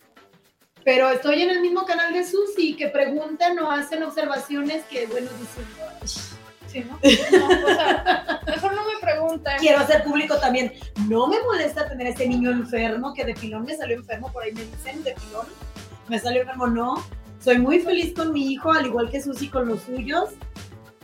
[0.84, 5.28] pero estoy en el mismo canal de Susi, que preguntan o hacen observaciones que, bueno,
[5.38, 5.64] dicen,
[6.66, 6.98] Sí, ¿no?
[7.38, 9.54] No, o sea, mejor no me pregunten.
[9.58, 10.72] quiero hacer público también.
[11.08, 14.52] No me molesta tener ese niño enfermo, que de pilón me salió enfermo, por ahí
[14.52, 15.46] me dicen, de pilón,
[16.08, 17.04] me salió enfermo, no.
[17.42, 20.30] Soy muy feliz con mi hijo, al igual que Susi con los suyos.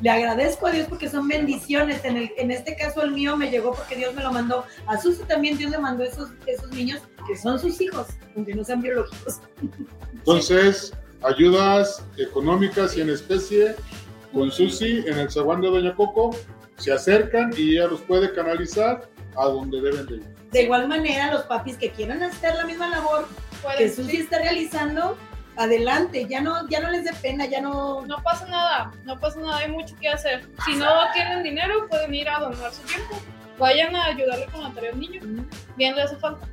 [0.02, 2.04] Le agradezco a Dios porque son bendiciones.
[2.04, 4.64] En, el- en este caso el mío me llegó porque Dios me lo mandó.
[4.87, 8.06] A Susi también Dios le mandó esos, esos niños que son sus hijos,
[8.37, 9.40] aunque no sean biológicos.
[10.12, 13.74] Entonces, ayudas económicas y en especie
[14.32, 16.37] con Susi en el zaguán de Doña Coco,
[16.76, 20.24] se acercan y ella los puede canalizar a donde deben de ir.
[20.52, 23.26] De igual manera, los papis que quieran hacer la misma labor
[23.78, 24.16] que Susi sí.
[24.18, 25.16] está realizando,
[25.57, 28.05] adelante, ya no, ya no les dé pena, ya no.
[28.07, 30.47] No pasa nada, no pasa nada, hay mucho que hacer.
[30.64, 33.16] Si no tienen dinero, pueden ir a donar su tiempo.
[33.59, 35.21] Vayan a ayudarle con la tarea a un niño.
[35.77, 36.47] Bien le hace falta.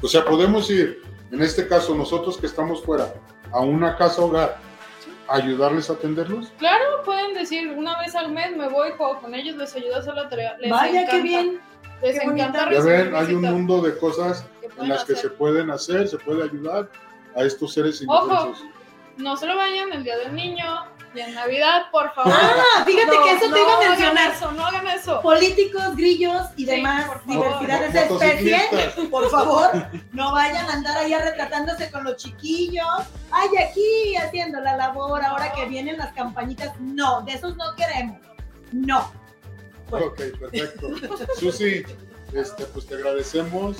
[0.00, 3.12] O sea, podemos ir, en este caso, nosotros que estamos fuera,
[3.50, 4.58] a una casa hogar,
[5.28, 6.52] a ayudarles a atenderlos.
[6.58, 9.98] Claro, pueden decir, una vez al mes me voy, juego con ellos, les ayudo a
[9.98, 10.56] hacer la tarea.
[10.58, 11.60] Les Vaya, encanta, qué bien.
[12.02, 12.70] Les qué encanta.
[12.72, 14.44] Ya ven, hay un mundo de cosas
[14.80, 16.88] en las que se pueden hacer, se puede ayudar
[17.36, 18.24] a estos seres Ojo.
[18.26, 18.66] indefensos.
[19.18, 22.32] No se lo vayan el día del niño y en Navidad, por favor.
[22.34, 24.32] Ah, fíjate No, que eso no te iba a hagan mencionar.
[24.32, 25.20] eso, no hagan eso.
[25.20, 29.70] Políticos, grillos y Sí, demás diversidades de especie, por favor,
[30.12, 32.86] no vayan a andar ahí retratándose con los chiquillos.
[33.30, 36.72] Ay, aquí haciendo la labor, ahora que vienen las campañitas.
[36.80, 38.18] No, de esos no queremos.
[38.72, 39.12] No.
[39.90, 40.06] Bueno.
[40.06, 40.88] Ok, perfecto.
[41.38, 41.82] Susi,
[42.32, 43.76] este, pues te agradecemos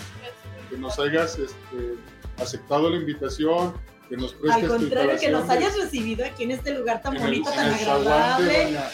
[0.69, 1.95] que nos hayas este,
[2.43, 3.75] aceptado la invitación,
[4.09, 7.17] que nos prestes Al tu contrario, que nos hayas recibido aquí en este lugar tan
[7.17, 8.65] el- bonito, tan agradable.
[8.65, 8.91] doña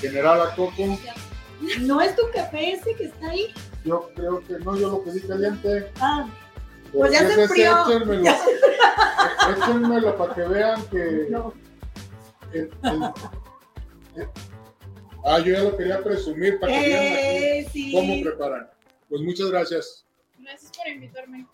[0.00, 0.98] General Acoco.
[1.80, 3.52] ¿No es tu café ese que está ahí?
[3.84, 5.90] Yo creo que no, yo lo pedí caliente.
[6.00, 6.26] Ah,
[6.92, 7.86] Pues ya se enfrió.
[7.86, 8.34] Échenmelo,
[9.56, 11.52] échenmelo para que vean que no.
[12.52, 13.02] el- el-
[14.16, 14.28] el-
[15.24, 18.70] ah, yo ya lo quería presumir para que vean Eh, cómo preparan.
[19.08, 20.04] Pues muchas gracias.
[20.38, 21.46] Gracias por invitarme.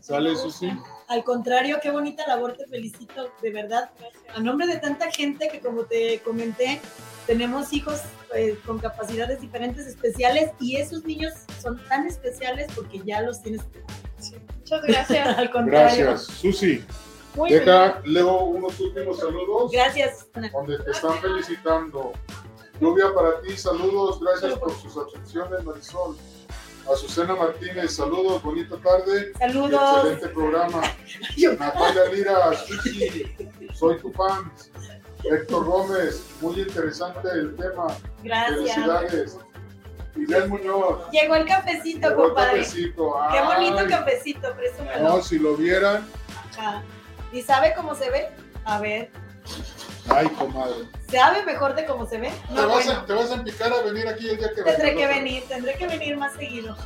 [0.00, 0.70] Sale Susi.
[1.08, 3.90] Al contrario, qué bonita labor, te felicito, de verdad.
[4.34, 6.80] A nombre de tanta gente que, como te comenté,
[7.26, 8.00] tenemos hijos
[8.34, 13.62] eh, con capacidades diferentes, especiales, y esos niños son tan especiales porque ya los tienes.
[14.18, 15.26] Sí, Muchas gracias.
[15.38, 16.04] Al contrario.
[16.06, 16.22] Gracias.
[16.36, 16.84] Susi,
[17.34, 17.64] Muy bien.
[17.64, 20.28] deja, leo unos últimos saludos Gracias.
[20.52, 22.12] Donde te están felicitando.
[22.80, 26.16] Lluvia para ti, saludos, gracias por sus atenciones, Marisol.
[26.88, 29.32] Azucena Martínez, saludos, bonita tarde.
[29.38, 29.80] Saludos.
[30.04, 30.82] Excelente programa.
[31.58, 33.36] Natalia Lira, Susi,
[33.74, 34.50] soy tu fan.
[35.22, 37.88] Héctor Gómez, muy interesante el tema.
[38.24, 38.56] Gracias.
[38.74, 39.38] Felicidades.
[40.16, 42.58] Miguel Muñoz, Llegó el cafecito, llegó el compadre.
[42.60, 43.14] cafecito.
[43.30, 45.08] Qué bonito cafecito, présumelo.
[45.08, 46.04] No, si lo vieran,
[46.58, 46.82] Ajá.
[47.32, 48.28] ¿Y sabe cómo se ve?
[48.64, 49.10] A ver,
[50.10, 50.88] ay, comadre.
[51.10, 52.30] ¿sabe mejor de cómo se ve?
[52.48, 55.44] Te, vas bueno, a, te vas a venir aquí el día que tendré que venir,
[55.48, 56.76] tendré que venir más seguido.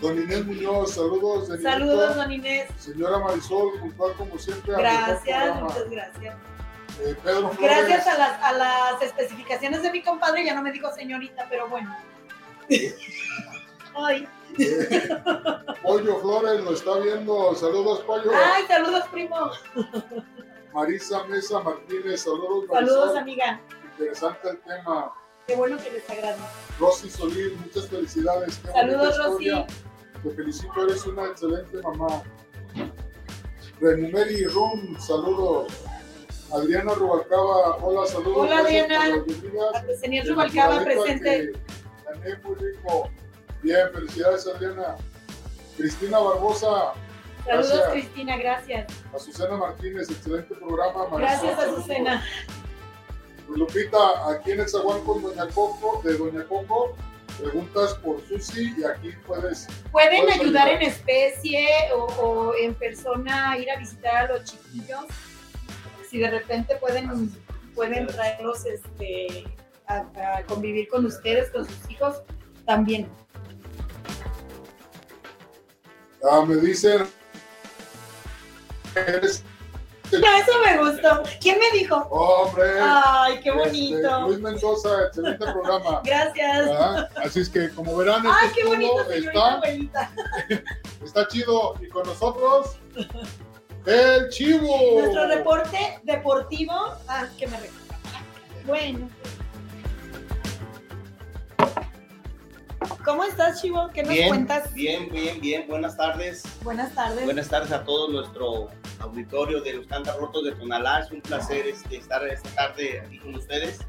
[0.00, 1.48] Don Inés Muñoz, saludos.
[1.62, 2.70] Saludos, don Inés.
[2.78, 4.72] Señora Marisol, puntual como siempre.
[4.72, 6.34] Gracias, muchas gracias.
[7.02, 7.86] Eh, Pedro Flores.
[7.86, 11.68] Gracias a las, a las especificaciones de mi compadre, ya no me dijo señorita, pero
[11.68, 11.94] bueno.
[13.94, 14.26] Ay,
[14.58, 15.08] eh,
[15.82, 17.54] Pollo Flores lo está viendo.
[17.54, 18.30] Saludos, Pollo.
[18.34, 19.50] ay, saludos, primo.
[20.72, 22.94] Marisa Mesa Martínez, saludos, Marisol.
[22.96, 23.60] Saludos, amiga.
[23.92, 25.12] Interesante el tema.
[25.46, 26.36] Qué bueno que les agrada.
[26.78, 28.58] Rosy Solís, muchas felicidades.
[28.58, 29.50] Qué Saludos, Rosy.
[30.22, 32.22] Te felicito, eres una excelente mamá.
[33.80, 35.72] Renumeri Rum, saludos.
[36.52, 38.38] Adriana Rubalcaba, hola, saludos.
[38.38, 39.24] Hola, Adriana.
[39.74, 41.52] Artesanía Rubalcaba presente.
[43.62, 44.96] Bien, felicidades, Adriana.
[45.76, 46.92] Cristina Barbosa,
[47.44, 47.92] Saludos, Gracias.
[47.92, 48.92] Cristina, gracias.
[49.14, 51.08] Azucena Martínez, excelente programa.
[51.08, 51.78] Marisol, Gracias, saludos.
[51.80, 52.24] Azucena.
[53.48, 56.94] Lupita, aquí en el zaguán con Doña Coco, de Doña Coco,
[57.40, 59.66] preguntas por Susi y aquí puedes.
[59.90, 60.82] Pueden Puedes ayudar ayudar.
[60.82, 65.04] en especie o, o en persona, ir a visitar a los chiquillos.
[66.08, 67.32] Si de repente pueden,
[67.74, 69.44] pueden traerlos este,
[69.88, 72.22] a, a convivir con ustedes, con sus hijos,
[72.66, 73.08] también.
[76.30, 77.02] Ah, me dicen.
[78.94, 79.44] Eres
[80.12, 81.22] No, eso me gustó.
[81.40, 81.96] ¿Quién me dijo?
[82.10, 82.64] hombre.
[82.80, 84.20] Ay, qué este, bonito.
[84.22, 86.00] Luis Mendoza, excelente programa.
[86.04, 86.66] Gracias.
[86.66, 87.08] ¿verdad?
[87.16, 90.10] Así es que, como verán, Ay, este qué bonito, está, abuelita.
[91.04, 91.74] está chido.
[91.80, 92.76] Y con nosotros,
[93.86, 95.00] el chivo.
[95.00, 96.74] Nuestro reporte deportivo.
[97.06, 97.98] Ah, que me recuerda.
[98.66, 99.08] Bueno.
[103.04, 103.90] ¿Cómo estás, Chivo?
[103.94, 104.74] ¿Qué nos Bien, cuentas?
[104.74, 105.68] bien, bien, bien.
[105.68, 106.42] Buenas tardes.
[106.62, 107.24] Buenas tardes.
[107.24, 108.68] Buenas tardes a todo nuestro
[109.00, 111.00] auditorio de los Cantas Rotos de Tonalá.
[111.00, 113.80] Es un placer este, estar esta tarde aquí con ustedes.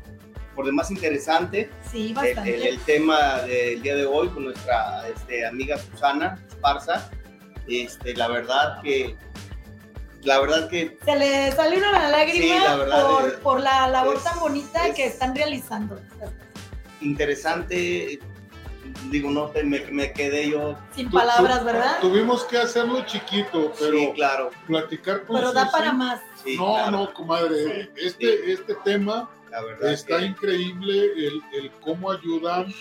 [0.55, 2.55] Por demás interesante Sí, el, bastante.
[2.55, 7.09] el- el tema del día de hoy con nuestra este, amiga Susana Esparza.
[7.67, 9.15] Este, la verdad que,
[10.23, 13.87] la verdad que Se le sale una lágrima Sí, la verdad, por, es- por la
[13.87, 15.99] labor es- tan bonita es- que están realizando.
[16.99, 18.19] interesante,
[19.09, 20.77] digo, no, te- me, me quedé yo.
[20.95, 21.99] Sin Tu- palabras, tu- ¿verdad?
[22.01, 24.49] Tuvimos que hacerlo chiquito, pero sí, claro.
[24.67, 26.19] platicar con Pero da para más.
[26.43, 27.91] Sí, no, claro, no, comadre.
[27.95, 32.73] Este, este tema la verdad está que- increíble el, el cómo ayudan.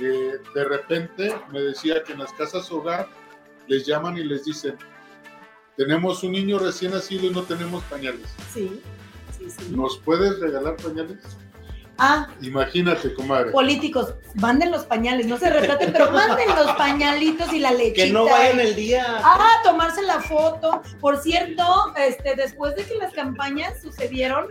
[0.00, 3.08] eh, de repente me decía que en las casas hogar
[3.68, 4.76] les llaman y les dicen,
[5.76, 8.28] tenemos un niño recién nacido y no tenemos pañales.
[8.52, 8.80] Sí,
[9.38, 9.70] sí, sí.
[9.70, 11.18] ¿Nos puedes regalar pañales?
[11.98, 13.52] Ah, Imagínate, comadre.
[13.52, 18.06] políticos, manden los pañales, no se retraten, pero manden los pañalitos y la lechita.
[18.06, 19.04] Que no vayan el día.
[19.22, 20.82] Ah, tomarse la foto.
[21.00, 24.48] Por cierto, este, después de que las campañas sucedieron,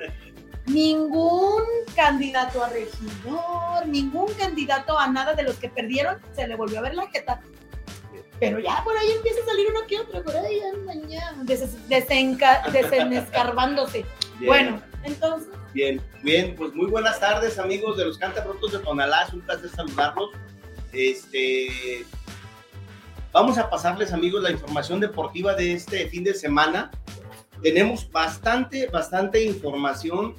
[0.67, 1.63] ningún
[1.95, 6.83] candidato a regidor, ningún candidato a nada de los que perdieron, se le volvió a
[6.83, 7.41] ver la jeta.
[8.39, 11.33] Pero ya por ahí empieza a salir uno que otro, por ahí andan ya,
[12.71, 14.05] desenescarbándose.
[14.45, 14.81] Bueno,
[15.73, 19.23] Bien, bien, pues muy buenas tardes, amigos de los Cantabrotos de Tonalá.
[19.23, 20.29] Es un placer saludarlos.
[20.93, 22.05] Este.
[23.31, 26.91] Vamos a pasarles, amigos, la información deportiva de este fin de semana.
[27.61, 30.35] Tenemos bastante, bastante información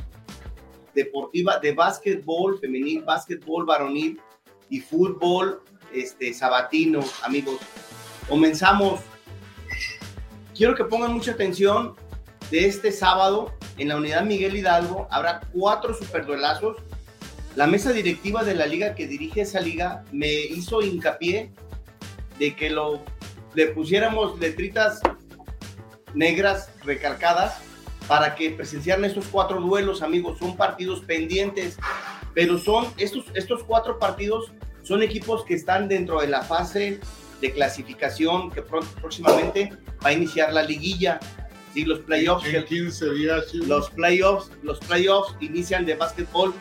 [0.95, 4.21] deportiva de básquetbol femenil, básquetbol varonil
[4.71, 5.61] y fútbol
[5.93, 7.59] este, sabatino, amigos.
[8.29, 9.01] Comenzamos.
[10.55, 11.97] Quiero que pongan mucha atención
[12.51, 15.09] de este sábado en la unidad Miguel Hidalgo.
[15.11, 16.77] Habrá cuatro superduelazos.
[17.57, 21.53] La mesa directiva de la liga que dirige esa liga me hizo hincapié
[22.39, 23.01] de que lo,
[23.55, 25.01] le pusiéramos letritas
[26.15, 27.59] negras recalcadas
[28.09, 30.39] para que presenciaran estos cuatro duelos, amigos.
[30.39, 31.79] Son partidos pendientes,
[32.35, 34.53] pero son estos, estos cuatro partidos
[34.83, 37.01] son equipos que están dentro de la fase
[37.41, 39.73] de clasificación que próximamente
[40.05, 41.21] va a iniciar la liguilla.
[41.75, 43.47] Sí, los playoffs, En 15 días.
[43.51, 43.59] sí.
[43.67, 46.55] los playoffs, los playoffs inician de básquetbol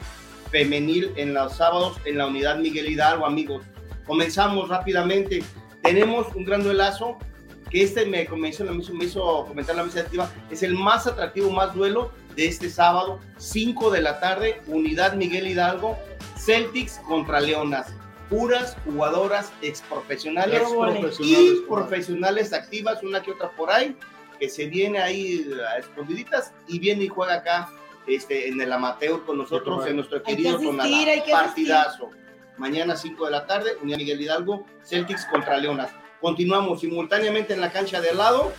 [0.51, 3.63] femenil en los sábados en la unidad Miguel Hidalgo, amigos.
[4.05, 5.43] Comenzamos rápidamente.
[5.83, 7.17] Tenemos un gran duelazo
[7.69, 10.29] que este me, me hizo, me hizo- me hizo comentar la mesa directiva.
[10.49, 15.47] Es el más atractivo, más duelo de este sábado, 5 de la tarde, unidad Miguel
[15.47, 15.97] Hidalgo,
[16.37, 17.93] Celtics contra Leonas.
[18.29, 21.67] Puras jugadoras exprofesionales y Profesionales, comadre.
[21.87, 23.95] profesionales activas, una que otra por ahí,
[24.43, 27.69] que se viene ahí a escondiditas y viene y juega acá
[28.05, 31.23] este, en el amateur con nosotros, en nuestro querido Tonalá.
[31.23, 32.09] que Partidazo.
[32.57, 35.91] Mañana 5 de la tarde, Unión Miguel Hidalgo, Celtics contra Leonas.
[36.19, 38.51] Continuamos simultáneamente en la cancha de al lado.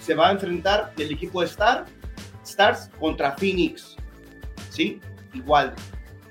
[0.00, 1.84] Se va a enfrentar el equipo de Star,
[2.42, 3.96] Stars contra Phoenix.
[4.70, 5.02] ¿Sí?
[5.34, 5.74] Igual,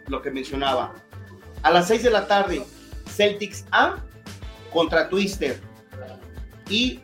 [0.07, 0.95] lo que mencionaba.
[1.61, 2.65] A las 6 de la tarde,
[3.07, 3.97] Celtics A
[4.73, 5.59] contra Twister.
[6.67, 7.01] Y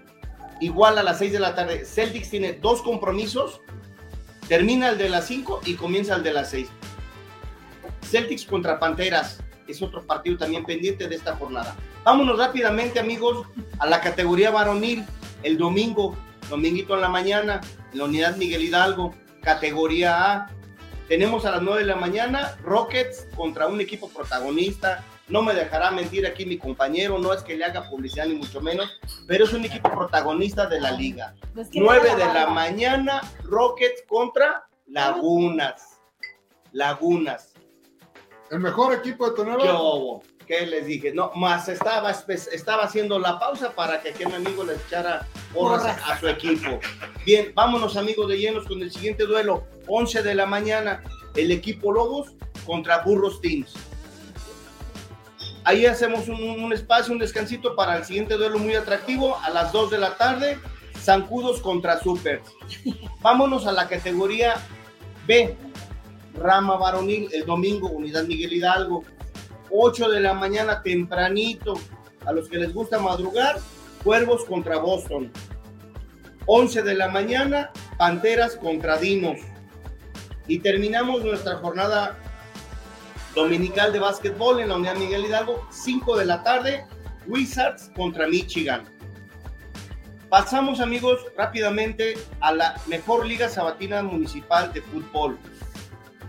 [0.60, 3.62] igual a las 6 de la tarde, Celtics tiene dos compromisos.
[4.48, 6.68] Termina el de las 5 y comienza el de las 6.
[8.04, 11.76] Celtics contra Panteras es otro partido también pendiente de esta jornada.
[12.04, 13.48] Vámonos rápidamente, amigos,
[13.80, 15.04] a la categoría varonil.
[15.44, 16.16] El domingo,
[16.50, 20.50] dominguito en la mañana, en la unidad Miguel Hidalgo, categoría A.
[21.08, 25.04] Tenemos a las 9 de la mañana Rockets contra un equipo protagonista.
[25.28, 28.62] No me dejará mentir aquí mi compañero, no es que le haga publicidad ni mucho
[28.62, 31.34] menos, pero es un equipo protagonista de la liga.
[31.54, 36.00] no es que 9 me haga de la mañana, Rockets contra Lagunas.
[36.72, 37.54] Lagunas.
[38.52, 39.74] El mejor equipo de ¿Qué Tonalá.
[39.80, 40.24] hubo?
[40.46, 41.12] ¿Qué les dije?
[41.12, 45.98] No, más estaba, estaba haciendo la pausa para que aquí mi amigo le echara Porras.
[46.08, 46.80] a su equipo.
[47.26, 49.66] Bien, vámonos amigos de llenos con el siguiente duelo.
[49.88, 51.02] 11 de la mañana,
[51.36, 53.74] el equipo Lobos contra Burros Teams.
[55.66, 59.36] Ahí hacemos un, espacio, un descansito para el siguiente duelo muy atractivo.
[59.42, 60.60] A las 2 de la tarde,
[60.96, 62.44] Zancudos contra Super.
[63.22, 64.54] Vámonos a la categoría
[65.26, 65.58] B,
[66.36, 69.04] rama varonil, el domingo, Unidad Miguel Hidalgo.
[69.72, 71.74] 8 de la mañana tempranito.
[72.28, 73.58] A los que les gusta madrugar,
[74.04, 75.32] Cuervos contra Boston.
[76.46, 79.40] 11 de la mañana, Panteras contra Dinos.
[80.48, 82.20] Y terminamos nuestra jornada
[83.36, 86.86] dominical de básquetbol en la Unidad Miguel Hidalgo, 5 de la tarde,
[87.28, 88.84] Wizards contra Michigan.
[90.30, 95.38] Pasamos, amigos, rápidamente a la mejor liga sabatina municipal de fútbol.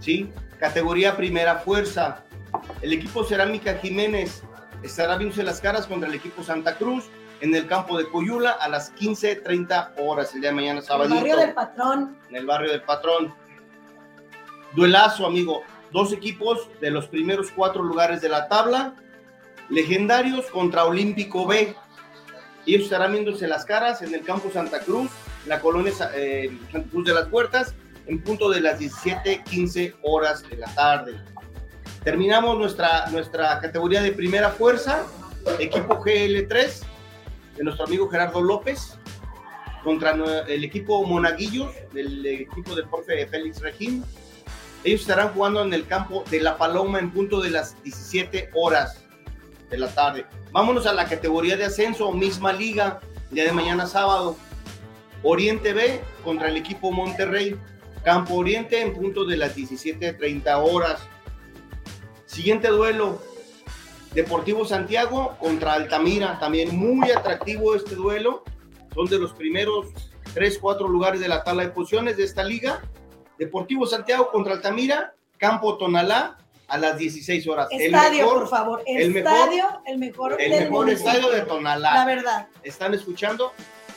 [0.01, 0.31] ¿Sí?
[0.59, 2.25] Categoría primera fuerza.
[2.83, 4.43] El equipo Cerámica Jiménez
[4.83, 7.05] estará viéndose las caras contra el equipo Santa Cruz
[7.41, 11.15] en el campo de Coyula a las 15:30 horas el día de mañana, El sábado.
[11.15, 12.17] barrio del patrón.
[12.31, 13.35] en el barrio del patrón.
[14.75, 15.63] Duelazo, amigo.
[15.93, 18.95] Dos equipos de los primeros cuatro lugares de la tabla.
[19.68, 21.74] Legendarios contra Olímpico B.
[22.66, 25.11] Ellos estarán viéndose las caras en el campo Santa Cruz,
[25.47, 27.74] la colonia eh, Santa Cruz de las Puertas,
[28.07, 31.20] en punto de las 17:15 horas de la tarde.
[32.03, 35.07] Terminamos nuestra, nuestra categoría de primera fuerza,
[35.59, 36.82] equipo GL3,
[37.57, 38.99] de nuestro amigo Gerardo López,
[39.82, 40.12] contra
[40.49, 44.05] el equipo Monaguillos, del equipo del profe Félix Regín.
[44.87, 49.05] Ellos estarán jugando en el campo de La Paloma en punto de las 17 horas
[49.68, 50.26] de la tarde.
[50.53, 53.01] Vámonos a la categoría de ascenso, misma liga,
[53.32, 54.37] día de mañana sábado.
[55.24, 57.59] Oriente B contra el equipo Monterrey.
[58.05, 61.01] Campo Oriente en punto de las 17.30 horas.
[62.26, 63.20] Siguiente duelo.
[64.14, 66.39] Deportivo Santiago contra Altamira.
[66.39, 68.45] También muy atractivo este duelo.
[68.95, 69.89] Son de los primeros
[70.32, 72.84] 3, 4 lugares de la tabla de posiciones de esta liga.
[73.39, 75.14] Deportivo Santiago contra Altamira.
[75.39, 77.68] Campo Tonalá a las 16 horas.
[77.70, 78.82] Estadio, mejor, por favor.
[78.87, 81.95] El estadio, el mejor, el mejor estadio de Tonalá.
[81.95, 82.49] La verdad.
[82.62, 83.53] ¿Están escuchando?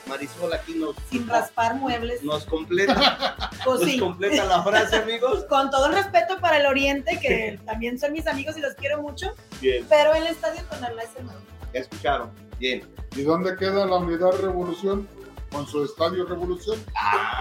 [0.09, 0.95] Marisol aquí nos...
[1.09, 2.23] Sin raspar muebles.
[2.23, 5.45] Nos completa, pues nos completa la frase, amigos.
[5.45, 9.01] Con todo el respeto para el Oriente, que también son mis amigos y los quiero
[9.01, 9.33] mucho.
[9.61, 9.85] Bien.
[9.87, 11.41] Pero el estadio Tonalá es el mejor.
[11.73, 12.31] Ya escucharon.
[12.57, 12.83] Bien.
[13.15, 15.07] ¿Y dónde queda la unidad Revolución?
[15.51, 16.83] Con su estadio Revolución.
[16.95, 17.38] Ah,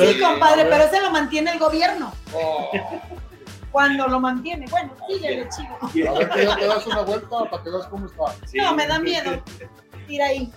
[0.00, 2.12] sí, compadre, pero ese lo mantiene el gobierno.
[2.32, 2.70] Oh
[3.74, 4.66] cuando lo mantiene.
[4.70, 5.76] Bueno, síguele, chico.
[5.82, 8.36] A ver te das una vuelta para que veas cómo está.
[8.54, 9.42] No, me da miedo.
[10.06, 10.52] Tira ahí.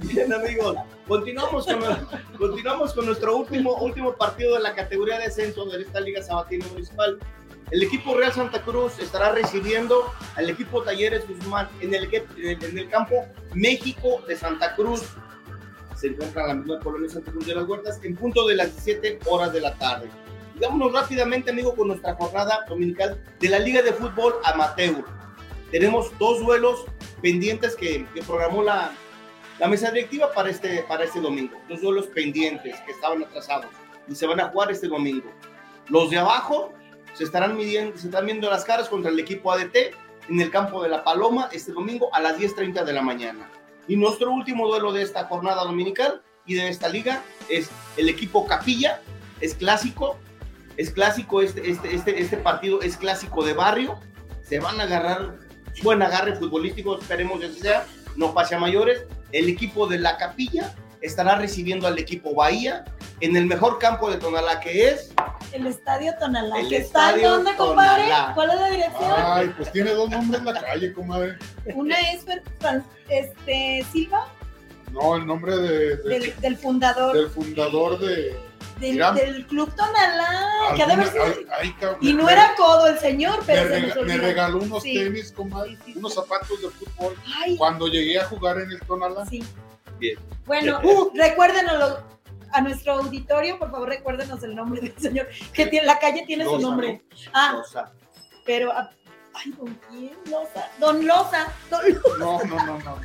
[0.00, 0.78] Bien, amigos.
[1.06, 6.00] Continuamos con, continuamos con nuestro último, último partido de la categoría de descenso de esta
[6.00, 7.18] Liga Sabatina Municipal.
[7.70, 12.88] El equipo Real Santa Cruz estará recibiendo al equipo Talleres Guzmán en el, en el
[12.88, 15.02] campo México de Santa Cruz.
[15.98, 18.72] Se encuentra en la misma colonia Santa Cruz de las Huertas en punto de las
[18.84, 20.08] 17 horas de la tarde.
[20.60, 25.04] Vámonos rápidamente, amigo, con nuestra jornada dominical de la Liga de Fútbol Amateur.
[25.72, 26.84] Tenemos dos duelos
[27.20, 28.92] pendientes que, programó la,
[29.58, 31.58] la, mesa directiva para este, para este domingo.
[31.68, 33.70] Dos duelos pendientes que estaban atrasados
[34.06, 35.28] y se van a jugar este domingo.
[35.88, 36.72] Los de abajo
[37.14, 39.76] se estarán midiendo, se están viendo las caras contra el equipo ADT
[40.28, 43.50] en el campo de la Paloma este domingo a las 10.30 de la mañana.
[43.88, 48.46] Y nuestro último duelo de esta jornada dominical y de esta liga es el equipo
[48.46, 49.00] Capilla,
[49.40, 50.18] es clásico,
[50.76, 53.98] es clásico, este, este, este, este partido es clásico de barrio,
[54.42, 55.38] se van a agarrar,
[55.82, 57.86] buen agarre futbolístico, esperemos que sea,
[58.16, 62.84] no pase a mayores, el equipo de la capilla estará recibiendo al equipo Bahía
[63.20, 65.12] en el mejor campo de Tonalá que es
[65.52, 66.60] el Estadio Tonalá.
[66.60, 68.04] El está dónde, compadre?
[68.34, 69.12] ¿Cuál es la dirección?
[69.16, 71.36] Ay, pues tiene dos nombres la calle, comadre.
[71.74, 72.24] Una es
[73.08, 74.28] este Silva.
[74.92, 75.96] No, el nombre de,
[76.40, 77.14] del, fundador.
[77.14, 78.36] Del fundador de
[78.80, 83.68] del, Club Tonalá, que y no era codo el señor, pero
[84.04, 87.16] me, regaló unos tenis, unos zapatos de fútbol
[87.56, 89.26] cuando llegué a jugar en el Tonalá.
[89.26, 89.42] Sí.
[89.98, 90.16] Bien.
[90.46, 91.98] Bueno, uh, recuérdenos
[92.52, 96.44] a nuestro auditorio, por favor, recuérdenos el nombre del señor, que tiene, la calle tiene
[96.44, 97.02] su nombre.
[97.32, 97.62] Ah,
[98.44, 98.90] pero, ah,
[99.34, 100.12] ay, ¿don quién?
[100.30, 100.68] Loza.
[100.78, 101.52] Don Loza.
[101.70, 101.82] Don
[102.18, 102.18] Loza.
[102.18, 102.96] No, no, no, no.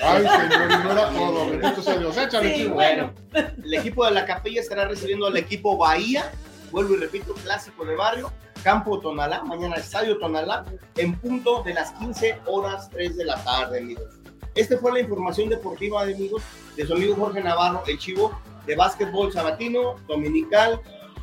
[0.00, 1.50] Ay, señor, no era todo.
[1.50, 2.16] Bendito sea Dios.
[2.16, 3.12] Échale, sí, bueno.
[3.32, 6.30] El equipo de la capilla estará recibiendo al equipo Bahía.
[6.70, 8.32] Vuelvo y repito, clásico de barrio.
[8.62, 10.64] Campo Tonalá, mañana Estadio Tonalá,
[10.96, 14.17] en punto de las 15 horas 3 de la tarde, amigos.
[14.58, 16.42] Esta fue la información deportiva, amigos,
[16.76, 18.36] de su amigo Jorge Navarro, el chivo
[18.66, 20.80] de básquetbol sabatino, dominical,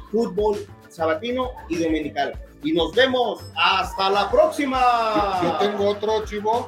[0.10, 2.40] fútbol sabatino y dominical.
[2.64, 4.80] Y nos vemos hasta la próxima.
[5.44, 6.68] Yo tengo otro chivo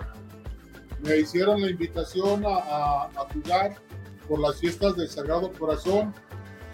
[0.99, 3.75] me hicieron la invitación a, jugar
[4.27, 6.13] por las fiestas del Sagrado Corazón,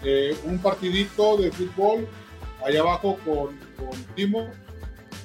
[0.02, 2.08] eh, un partidito de fútbol
[2.64, 3.56] allá abajo con,
[4.16, 4.50] Timo,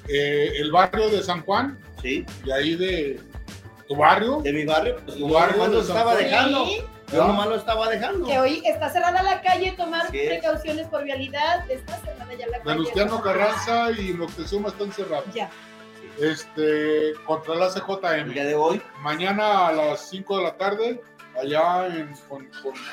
[0.08, 2.24] eh, el barrio de San Juan, sí.
[2.44, 3.20] y ahí de
[3.90, 4.40] tu barrio.
[4.40, 6.64] De mi barrio, pues tu barrio lo estaba dejando.
[7.12, 8.24] Yo nomás lo estaba dejando.
[8.24, 11.68] Que hoy está cerrada la calle, tomar precauciones por vialidad.
[11.68, 12.70] Está cerrada ya la calle.
[12.70, 15.34] Venustiano Carranza y Moctezuma están cerrados.
[15.34, 15.50] Ya
[16.20, 18.30] este, contra la CJM.
[18.30, 18.80] ¿El de hoy?
[19.00, 21.02] Mañana a las 5 de la tarde,
[21.40, 22.48] allá en, con,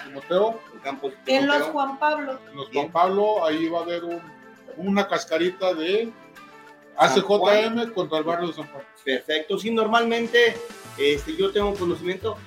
[0.05, 0.59] Timoteo.
[1.27, 2.39] en los Juan Pablo.
[2.49, 4.03] En los Juan Pablo, ahí va a haber
[4.77, 6.11] una cascarita de
[6.97, 8.83] ACJM contra el barrio de San Juan.
[9.03, 10.55] Perfecto, sí, normalmente
[10.97, 12.37] este, yo tengo conocimiento.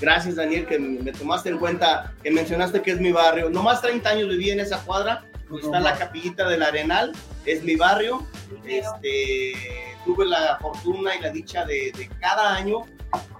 [0.00, 3.48] Gracias, Daniel, que me tomaste en cuenta, que mencionaste que es mi barrio.
[3.48, 5.24] Nomás 30 años viví en esa cuadra,
[5.62, 7.12] está la capillita del Arenal,
[7.46, 8.26] es mi barrio.
[8.66, 9.54] Este,
[10.04, 12.84] tuve la fortuna y la dicha de, cada año,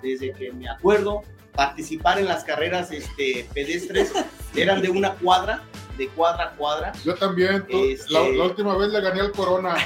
[0.02, 4.12] desde que me acuerdo, participar en las carreras este, pedestres.
[4.56, 5.62] Eran de una cuadra,
[5.96, 6.92] de cuadra a cuadra.
[7.04, 9.76] Yo también, este, la, última vez le gané al Corona.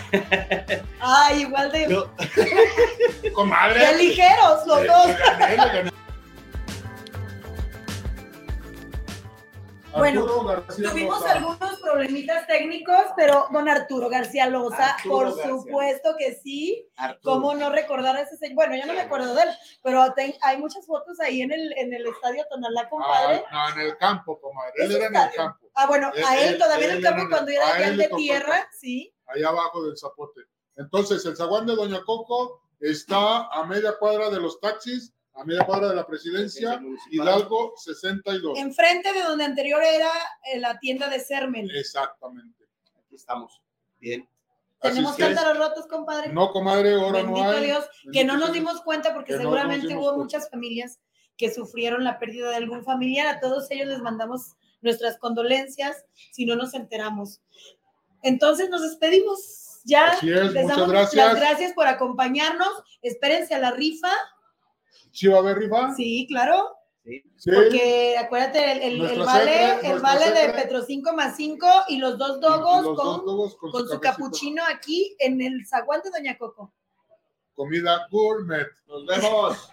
[1.01, 1.89] Ay, igual de...
[1.89, 2.11] Yo...
[3.35, 3.87] Comadre.
[3.87, 5.07] De ligeros los dos.
[5.07, 5.91] Le gané,
[9.97, 10.27] Bueno,
[10.91, 16.89] tuvimos algunos problemitas técnicos, pero don Arturo García Loza, por supuesto que sí.
[17.23, 18.55] ¿Cómo no recordar a ese señor?
[18.55, 19.49] Bueno, yo no me acuerdo de él,
[19.83, 20.05] pero
[20.43, 23.45] hay muchas fotos ahí en el, en el estadio Tonalá, compadre.
[23.51, 24.73] Ah, no, en el campo, comadre.
[24.77, 25.67] Él era en el campo.
[25.75, 29.15] Ah, bueno, a él, todavía en el campo cuando era ya de tierra, sí.
[29.27, 30.43] Allá abajo del zapote.
[30.77, 35.65] Entonces, el zaguán de Doña Coco está a media cuadra de los taxis a media
[35.65, 36.81] cuadra de la presidencia.
[37.11, 38.59] Hidalgo 62.
[38.59, 40.11] Enfrente de donde anterior era
[40.53, 41.69] eh, la tienda de Sermen.
[41.75, 42.65] Exactamente.
[42.99, 43.61] Aquí estamos.
[43.99, 44.29] Bien.
[44.81, 46.33] Tenemos cántaros rotos, compadre.
[46.33, 47.65] No, comadre, ahora no Bendito hay.
[47.67, 50.25] Dios, que no Bendito nos dimos cuenta porque Que no seguramente dimos hubo cuenta.
[50.25, 51.01] muchas familias
[51.37, 53.27] que sufrieron la pérdida de algún familiar.
[53.27, 57.41] A todos ellos les mandamos nuestras condolencias si no nos enteramos.
[58.23, 59.67] Entonces nos despedimos.
[59.85, 61.27] Ya Así es, les muchas damos gracias.
[61.27, 62.69] las gracias por acompañarnos.
[63.03, 64.13] Espérense a la rifa.
[65.13, 65.95] ¿Sí va a haber rifa?
[65.95, 66.77] Sí, claro.
[67.37, 67.51] Sí.
[67.53, 72.19] Porque acuérdate, el, el- el vale, el vale de Petro 5 más 5 y los
[72.19, 74.11] dos dogos Los con, dos dogos con su su cabecita.
[74.13, 76.73] capuchino aquí en el zaguán de Doña Coco.
[77.55, 78.69] Comida gourmet.
[78.87, 79.73] Nos vemos.